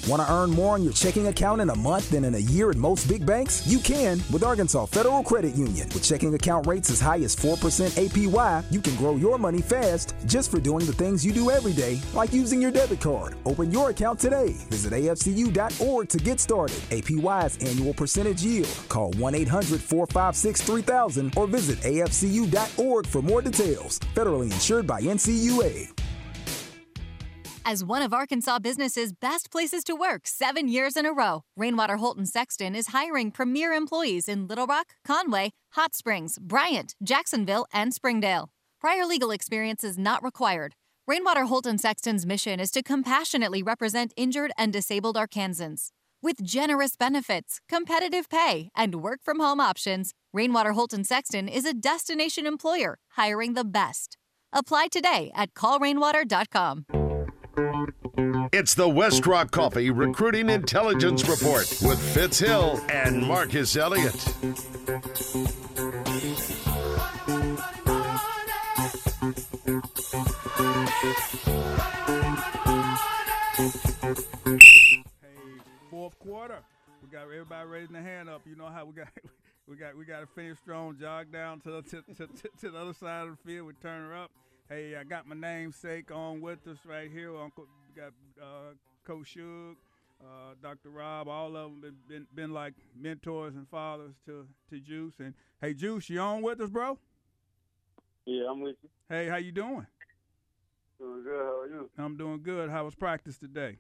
[0.07, 2.69] Want to earn more on your checking account in a month than in a year
[2.69, 3.65] at most big banks?
[3.65, 5.89] You can with Arkansas Federal Credit Union.
[5.95, 7.55] With checking account rates as high as 4%
[7.97, 11.73] APY, you can grow your money fast just for doing the things you do every
[11.73, 13.35] day, like using your debit card.
[13.45, 14.49] Open your account today.
[14.69, 16.77] Visit afcu.org to get started.
[16.91, 18.69] APY's annual percentage yield.
[18.89, 23.97] Call 1 800 456 3000 or visit afcu.org for more details.
[24.13, 25.95] Federally insured by NCUA.
[27.67, 31.95] As one of Arkansas Business's best places to work seven years in a row, Rainwater
[31.97, 37.65] Holt and Sexton is hiring premier employees in Little Rock, Conway, Hot Springs, Bryant, Jacksonville,
[37.73, 38.49] and Springdale.
[38.79, 40.75] Prior legal experience is not required.
[41.07, 45.87] Rainwater Holt and Sexton's mission is to compassionately represent injured and disabled Arkansans.
[46.21, 51.65] With generous benefits, competitive pay, and work from home options, Rainwater Holt and Sexton is
[51.65, 54.17] a destination employer hiring the best.
[54.53, 57.04] Apply today at callrainwater.com.
[57.57, 64.13] It's the Westrock Coffee Recruiting Intelligence Report with Fitz Hill and Marcus Elliott.
[75.21, 75.31] Hey,
[75.89, 76.59] Fourth quarter.
[77.01, 78.41] We got everybody raising their hand up.
[78.45, 79.07] You know how we got
[79.67, 82.27] we got we got to finish strong, jog down to, to, to,
[82.59, 83.67] to the other side of the field.
[83.67, 84.31] We turn her up.
[84.69, 87.35] Hey, I got my namesake on with us right here.
[87.37, 88.73] Uncle got uh,
[89.05, 89.75] Coach Shug,
[90.19, 90.89] uh, Dr.
[90.89, 91.27] Rob.
[91.27, 95.13] All of them been, been been like mentors and fathers to to Juice.
[95.19, 96.97] And hey, Juice, you on with us, bro?
[98.25, 98.89] Yeah, I'm with you.
[99.07, 99.85] Hey, how you doing?
[100.99, 101.45] Doing good.
[101.45, 101.89] How are you?
[101.99, 102.71] I'm doing good.
[102.71, 103.77] How was practice today?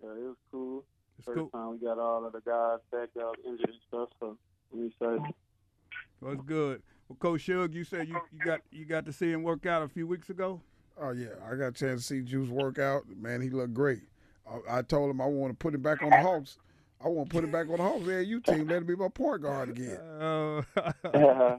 [0.00, 0.84] Yeah, it was cool.
[1.18, 1.48] It's First cool.
[1.48, 4.36] time we got all of the guys back out injured and stuff, so
[4.72, 5.34] I'm excited.
[6.20, 6.82] Well, it's good.
[7.08, 9.82] Well, Coach Shug, you said you, you got you got to see him work out
[9.82, 10.60] a few weeks ago.
[11.00, 13.04] Oh yeah, I got a chance to see Juice work out.
[13.16, 14.02] Man, he looked great.
[14.48, 16.58] I, I told him I want to put him back on the Hawks.
[17.04, 18.68] I want to put him back on the Hawks AAU team.
[18.68, 19.96] Let him be my point guard again.
[19.96, 20.62] Uh,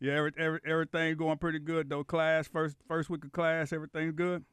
[0.00, 2.04] yeah, every, every, everything going pretty good though.
[2.04, 4.44] Class first first week of class, everything's good.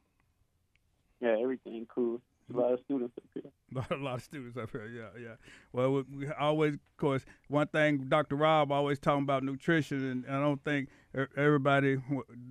[1.20, 2.22] Yeah, everything cool.
[2.52, 3.86] A lot of students up here.
[3.98, 4.86] a lot of students up here.
[4.86, 5.34] Yeah, yeah.
[5.72, 8.36] Well, we, we always, of course, one thing Dr.
[8.36, 10.88] Rob always talking about nutrition, and I don't think
[11.36, 11.98] everybody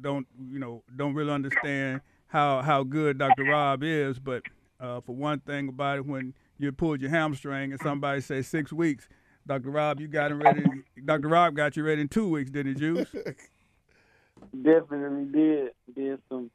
[0.01, 3.43] don't you know don't really understand how how good Dr.
[3.43, 4.19] Rob is.
[4.19, 4.43] But
[4.79, 8.71] uh, for one thing about it, when you pulled your hamstring and somebody say six
[8.71, 9.07] weeks,
[9.45, 9.71] Dr.
[9.71, 10.63] Rob, you got him ready.
[11.03, 11.27] Dr.
[11.27, 13.09] Rob got you ready in two weeks, didn't he, Juice?
[14.61, 15.71] Definitely did.
[15.93, 16.51] Did some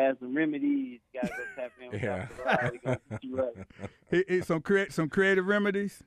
[0.00, 1.00] had some remedies.
[1.14, 2.26] Got to go tap in with Yeah.
[2.44, 2.78] Dr.
[2.84, 2.98] Rob.
[3.20, 3.90] He you right.
[4.10, 6.02] he, he, some create some creative remedies.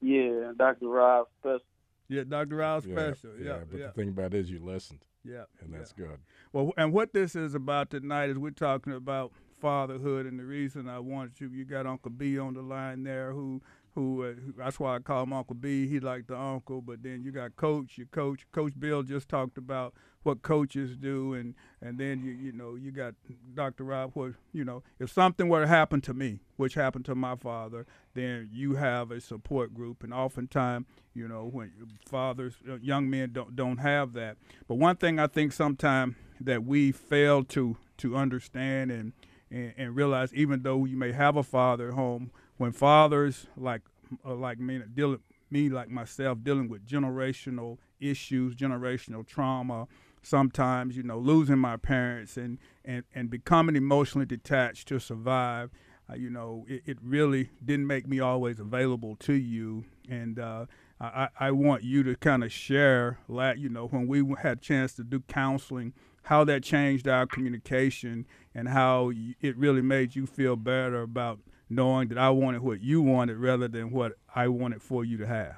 [0.00, 0.88] Yeah, Dr.
[0.88, 1.60] Rob special.
[2.08, 2.56] Yeah, Dr.
[2.56, 3.30] Rob Yeah, special.
[3.38, 3.86] yeah, Yeah, but yeah.
[3.86, 5.00] the thing about it is you listened.
[5.24, 6.18] Yeah, and that's good.
[6.52, 10.88] Well, and what this is about tonight is we're talking about fatherhood, and the reason
[10.88, 13.62] I wanted you, you got Uncle B on the line there, who,
[13.94, 15.86] who, uh, who that's why I call him Uncle B.
[15.86, 19.56] He like the uncle, but then you got Coach, your coach, Coach Bill just talked
[19.56, 23.14] about what coaches do, and and then you, you know, you got
[23.54, 23.84] Dr.
[23.84, 24.12] Rob.
[24.14, 27.86] What you know, if something were to happen to me, which happened to my father,
[28.14, 31.72] then you have a support group, and oftentimes, you know, when
[32.06, 34.36] fathers, uh, young men don't don't have that.
[34.68, 39.12] But one thing I think sometimes that we fail to to understand and,
[39.50, 43.82] and and realize, even though you may have a father at home, when fathers like
[44.24, 45.20] uh, like me dealing
[45.50, 49.86] me like myself dealing with generational issues, generational trauma,
[50.22, 55.70] sometimes you know losing my parents and and and becoming emotionally detached to survive.
[56.10, 60.66] Uh, you know, it, it really didn't make me always available to you, and uh,
[61.00, 64.60] I, I want you to kind of share, la- you know, when we had a
[64.60, 65.92] chance to do counseling,
[66.24, 72.08] how that changed our communication and how it really made you feel better about knowing
[72.08, 75.56] that I wanted what you wanted rather than what I wanted for you to have.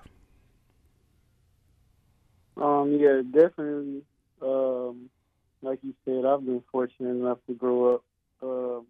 [2.57, 4.03] Um, yeah, definitely.
[4.43, 5.11] Um,
[5.63, 8.05] like you said, I've been fortunate enough to grow up
[8.43, 8.81] uh,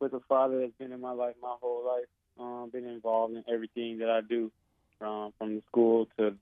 [0.00, 2.06] with a father that's been in my life my whole life.
[2.38, 4.50] Um, been involved in everything that I do,
[4.98, 6.34] from from the school to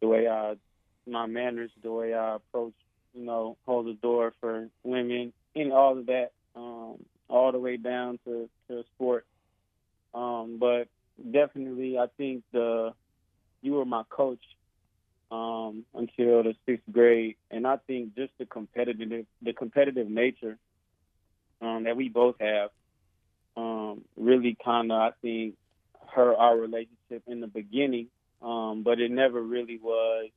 [0.00, 0.54] the way I,
[1.06, 2.74] my manners, the way I approach,
[3.14, 6.96] you know, hold the door for women, and all of that, um,
[7.28, 9.26] all the way down to to sport.
[10.14, 10.88] Um, but
[11.30, 12.92] definitely, I think the
[13.62, 14.42] you were my coach
[15.32, 20.58] um, until the sixth grade, and I think just the competitive the competitive nature
[21.62, 22.70] um, that we both have
[23.56, 25.54] um, really kind of I think
[26.14, 28.08] hurt our relationship in the beginning,
[28.42, 30.28] um, but it never really was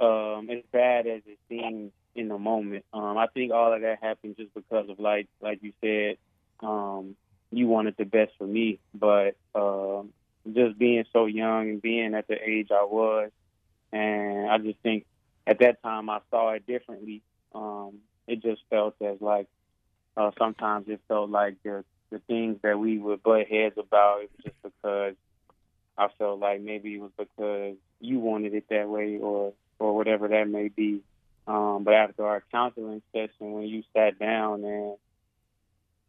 [0.00, 2.84] um, as bad as it seemed in the moment.
[2.92, 6.16] Um, I think all of that happened just because of like like you said,
[6.58, 7.14] um,
[7.52, 10.12] you wanted the best for me, but um,
[10.52, 13.30] just being so young and being at the age I was,
[13.92, 15.06] and I just think
[15.46, 17.22] at that time I saw it differently.
[17.54, 19.48] Um, it just felt as like
[20.16, 24.30] uh, sometimes it felt like the the things that we would butt heads about it
[24.36, 25.14] was just because
[25.96, 30.28] I felt like maybe it was because you wanted it that way or or whatever
[30.28, 31.02] that may be.
[31.46, 34.96] Um, but after our counseling session, when you sat down and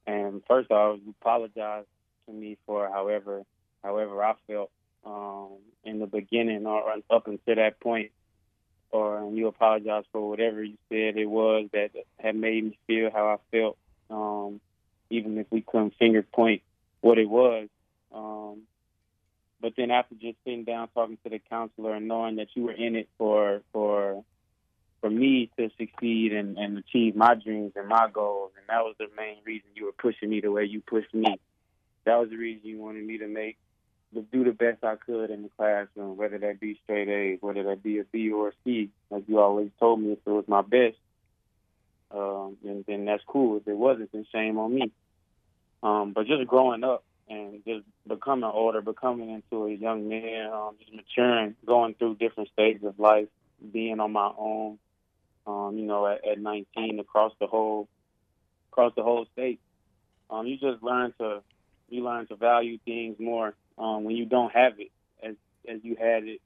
[0.05, 1.87] and first off, you apologized
[2.27, 3.43] to me for however
[3.83, 4.71] however I felt
[5.05, 8.11] um, in the beginning or up until that point,
[8.91, 13.27] or you apologize for whatever you said it was that had made me feel how
[13.27, 13.77] I felt.
[14.09, 14.59] Um,
[15.11, 16.63] even if we couldn't finger point
[17.01, 17.67] what it was.
[18.13, 18.61] Um,
[19.61, 22.71] but then after just sitting down, talking to the counselor, and knowing that you were
[22.71, 24.23] in it for for
[25.01, 28.95] for me to succeed and, and achieve my dreams and my goals, and that was
[28.97, 31.39] the main reason you were pushing me the way you pushed me.
[32.05, 33.57] That was the reason you wanted me to make
[34.13, 37.63] to do the best I could in the classroom, whether that be straight A's, whether
[37.63, 40.45] that be a B or a C, like you always told me if it was
[40.47, 40.97] my best.
[42.11, 43.57] Um, and then that's cool.
[43.57, 44.91] If it wasn't, then shame on me.
[45.81, 50.75] Um, but just growing up and just becoming older, becoming into a young man, um,
[50.79, 53.27] just maturing, going through different stages of life,
[53.71, 54.77] being on my own,
[55.47, 57.87] um, you know, at, at 19 across the whole
[58.71, 59.59] across the whole state.
[60.29, 61.41] Um, you just learn to
[61.89, 64.91] you learn to value things more um, when you don't have it
[65.23, 65.35] as
[65.67, 66.41] as you had it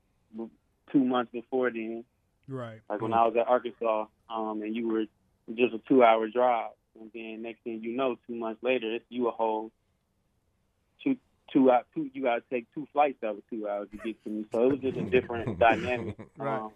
[0.91, 2.03] two months before then.
[2.47, 2.81] Right.
[2.89, 5.05] Like when I was at Arkansas, um, and you were
[5.55, 9.05] just a two hour drive, and then next thing you know, two months later, it's
[9.09, 9.71] you a whole
[11.03, 11.17] two
[11.51, 12.09] two out two.
[12.13, 14.45] You got to take two flights over two hours to get to me.
[14.51, 16.17] So it was just a different dynamic.
[16.37, 16.59] Right.
[16.59, 16.71] Um,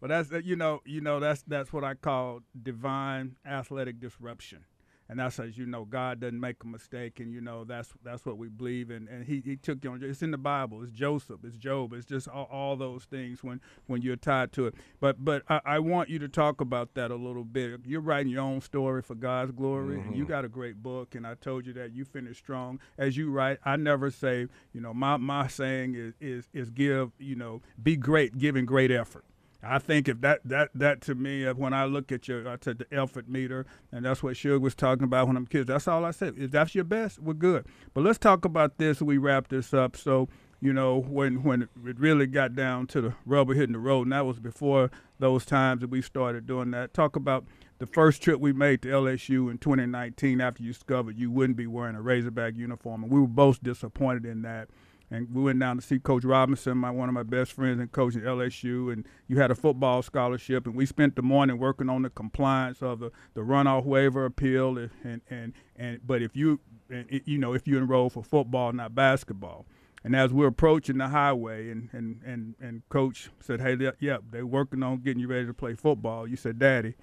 [0.00, 4.64] Well, that's you know, you know, that's that's what I call divine athletic disruption,
[5.08, 8.24] and that's as you know, God doesn't make a mistake, and you know that's that's
[8.24, 9.06] what we believe in.
[9.08, 10.02] And he, he took you on.
[10.02, 10.82] It's in the Bible.
[10.82, 11.40] It's Joseph.
[11.44, 11.92] It's Job.
[11.92, 14.74] It's just all, all those things when when you're tied to it.
[15.00, 17.80] But but I, I want you to talk about that a little bit.
[17.84, 21.14] You're writing your own story for God's glory, and you got a great book.
[21.14, 23.58] And I told you that you finished strong as you write.
[23.64, 27.96] I never say, you know, my my saying is is is give, you know, be
[27.96, 29.24] great, giving great effort.
[29.66, 32.56] I think if that that that to me, uh, when I look at your, I
[32.60, 35.66] said the effort meter, and that's what Suge was talking about when I'm kids.
[35.66, 36.34] That's all I said.
[36.36, 37.66] If that's your best, we're good.
[37.92, 39.00] But let's talk about this.
[39.00, 39.96] We wrap this up.
[39.96, 40.28] So
[40.60, 44.12] you know when when it really got down to the rubber hitting the road, and
[44.12, 46.94] that was before those times that we started doing that.
[46.94, 47.44] Talk about
[47.78, 51.66] the first trip we made to LSU in 2019 after you discovered you wouldn't be
[51.66, 54.68] wearing a Razorback uniform, and we were both disappointed in that
[55.14, 57.90] and we went down to see Coach Robinson, my one of my best friends and
[57.92, 61.88] coach at LSU, and you had a football scholarship, and we spent the morning working
[61.88, 66.34] on the compliance of the, the runoff waiver appeal, and and and, and but if
[66.34, 66.58] you
[66.90, 69.66] and, you know if you enroll for football, not basketball.
[70.02, 74.18] And as we're approaching the highway, and, and, and, and coach said, "Hey, yep, yeah,
[74.30, 76.94] they're working on getting you ready to play football." You said, "Daddy,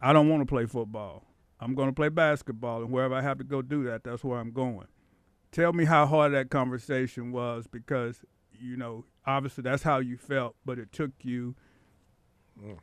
[0.00, 1.24] I don't want to play football.
[1.60, 4.40] I'm going to play basketball, and wherever I have to go do that, that's where
[4.40, 4.88] I'm going."
[5.50, 10.56] Tell me how hard that conversation was because you know obviously that's how you felt,
[10.64, 11.54] but it took you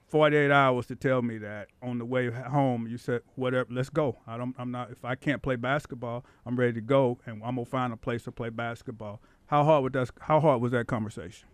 [0.08, 1.68] 48 hours to tell me that.
[1.82, 4.56] On the way home, you said, "Whatever, let's go." I don't.
[4.58, 4.92] I'm not.
[4.92, 8.24] If I can't play basketball, I'm ready to go, and I'm gonna find a place
[8.24, 9.22] to play basketball.
[9.48, 10.12] How hard was that?
[10.22, 11.48] How hard was that conversation?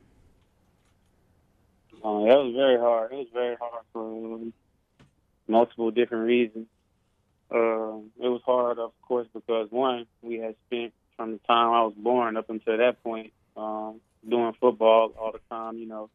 [2.03, 3.11] Uh, that was very hard.
[3.11, 4.53] It was very hard for um,
[5.47, 6.67] multiple different reasons.
[7.51, 11.83] Uh, it was hard, of course, because one, we had spent from the time I
[11.83, 15.77] was born up until that point um, doing football all the time.
[15.77, 16.09] You know,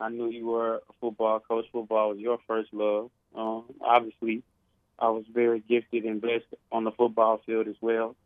[0.00, 1.66] I knew you were a football coach.
[1.70, 3.10] Football was your first love.
[3.36, 4.42] Um, obviously,
[4.98, 8.16] I was very gifted and blessed on the football field as well.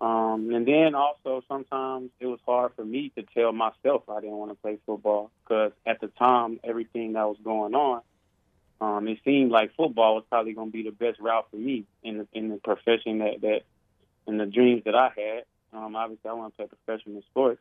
[0.00, 4.36] Um, and then also sometimes it was hard for me to tell myself I didn't
[4.36, 8.00] want to play football because at the time everything that was going on,
[8.80, 11.84] um, it seemed like football was probably going to be the best route for me
[12.02, 13.60] in the, in the profession that that
[14.26, 15.44] in the dreams that I had.
[15.72, 17.60] Um, obviously, I want to play professional sports.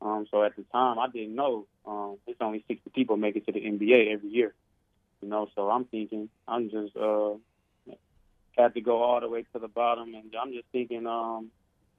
[0.00, 3.46] Um, so at the time, I didn't know um, it's only 60 people make it
[3.46, 4.54] to the NBA every year.
[5.22, 7.34] You know, so I'm thinking I'm just uh,
[8.56, 11.50] had to go all the way to the bottom, and I'm just thinking, um,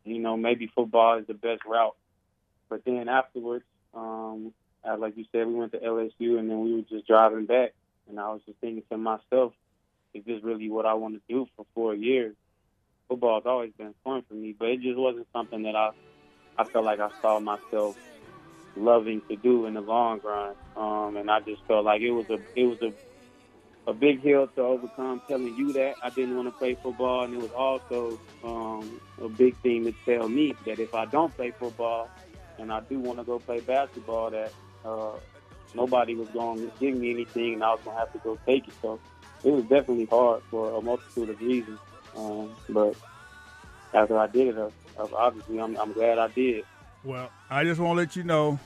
[0.04, 1.96] you know, maybe football is the best route.
[2.70, 4.54] But then afterwards, um,
[4.88, 7.74] uh, like you said, we went to LSU, and then we were just driving back,
[8.08, 9.54] and I was just thinking to myself,
[10.14, 12.36] is this really what I want to do for four years?
[13.08, 15.92] Football has always been fun for me, but it just wasn't something that I,
[16.58, 17.98] I felt like I saw myself
[18.76, 20.56] loving to do in the long run.
[20.76, 22.92] Um, and I just felt like it was a, it was a,
[23.92, 25.22] a big hill to overcome.
[25.28, 29.30] Telling you that I didn't want to play football, and it was also um, a
[29.30, 32.10] big thing to tell me that if I don't play football,
[32.58, 34.52] and I do want to go play basketball, that
[34.84, 35.12] uh,
[35.76, 38.38] nobody was going to give me anything, and I was going to have to go
[38.46, 38.74] take it.
[38.82, 39.00] So
[39.44, 41.80] it was definitely hard for a multitude of reasons.
[42.16, 42.96] Um, but
[43.94, 46.64] after I did it, uh, uh, obviously I'm, I'm glad I did.
[47.04, 48.60] Well, I just want to let you know,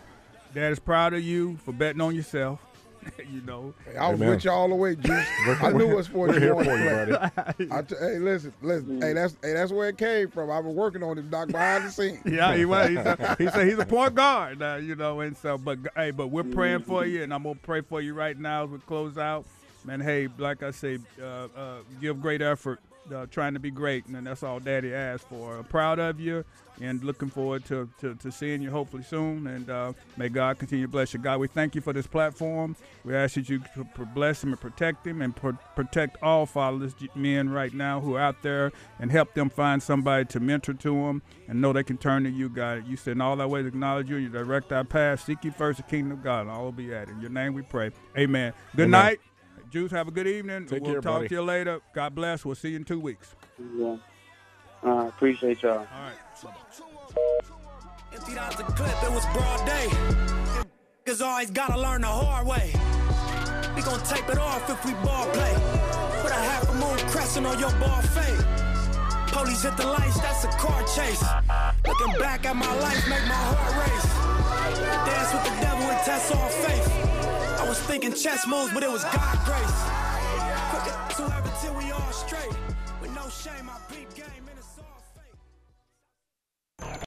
[0.54, 2.60] Dad is proud of you for betting on yourself.
[3.32, 5.26] you know, I was with you all the way, Juice.
[5.62, 6.40] I knew it was for you.
[6.40, 7.68] here wanted for you, play.
[7.78, 9.02] I t- hey, listen, listen.
[9.02, 10.52] Hey, that's hey, that's where it came from.
[10.52, 12.20] I've been working on it, Doc, behind the scenes.
[12.26, 12.90] yeah, he was.
[12.90, 16.12] He said, he said he's a point guard, uh, you know, and so, but hey,
[16.12, 18.80] but we're praying for you, and I'm gonna pray for you right now as we
[18.80, 19.46] close out.
[19.86, 22.82] Man, hey, like I say, uh, uh, give great effort,
[23.14, 25.62] uh, trying to be great, and that's all Daddy asked for.
[25.64, 26.44] Proud of you,
[26.82, 29.48] and looking forward to, to, to seeing you hopefully soon.
[29.48, 31.20] And uh, may God continue to bless you.
[31.20, 32.76] God, we thank you for this platform.
[33.04, 33.62] We ask that you
[34.14, 38.22] bless him and protect him and pro- protect all fatherless men right now who are
[38.22, 41.98] out there and help them find somebody to mentor to them and know they can
[41.98, 42.88] turn to you, God.
[42.88, 45.24] You said in all our ways acknowledge you and you direct our path.
[45.26, 47.16] Seek you first the kingdom of God, and all will be added.
[47.16, 47.92] In your name we pray.
[48.18, 48.54] Amen.
[48.76, 48.92] Good Amen.
[48.92, 49.20] night.
[49.70, 50.66] Juice, have a good evening.
[50.66, 51.30] Take we'll care, talk buddy.
[51.30, 51.80] to you later.
[51.94, 52.44] God bless.
[52.44, 53.36] We'll see you in two weeks.
[53.78, 53.98] Yeah.
[54.84, 55.80] Uh, appreciate y'all.
[55.80, 56.14] All right.
[58.14, 59.90] Emptied out the clip, it was broad day.
[61.06, 62.72] Cause always gotta learn the hard way.
[63.76, 65.54] We gon' tape it off if we ball play.
[66.22, 68.46] Put a half a moon crescent on your ball fade.
[69.32, 71.24] Police hit the lights, that's a car chase.
[71.88, 74.10] Looking back at my life, make my heart race.
[75.06, 77.09] Dance with the devil and test all faith.
[77.60, 80.00] I was thinking chess moves, but it was God grace.
[81.62, 82.56] Till we all straight.
[83.02, 84.40] With no shame, I beat game.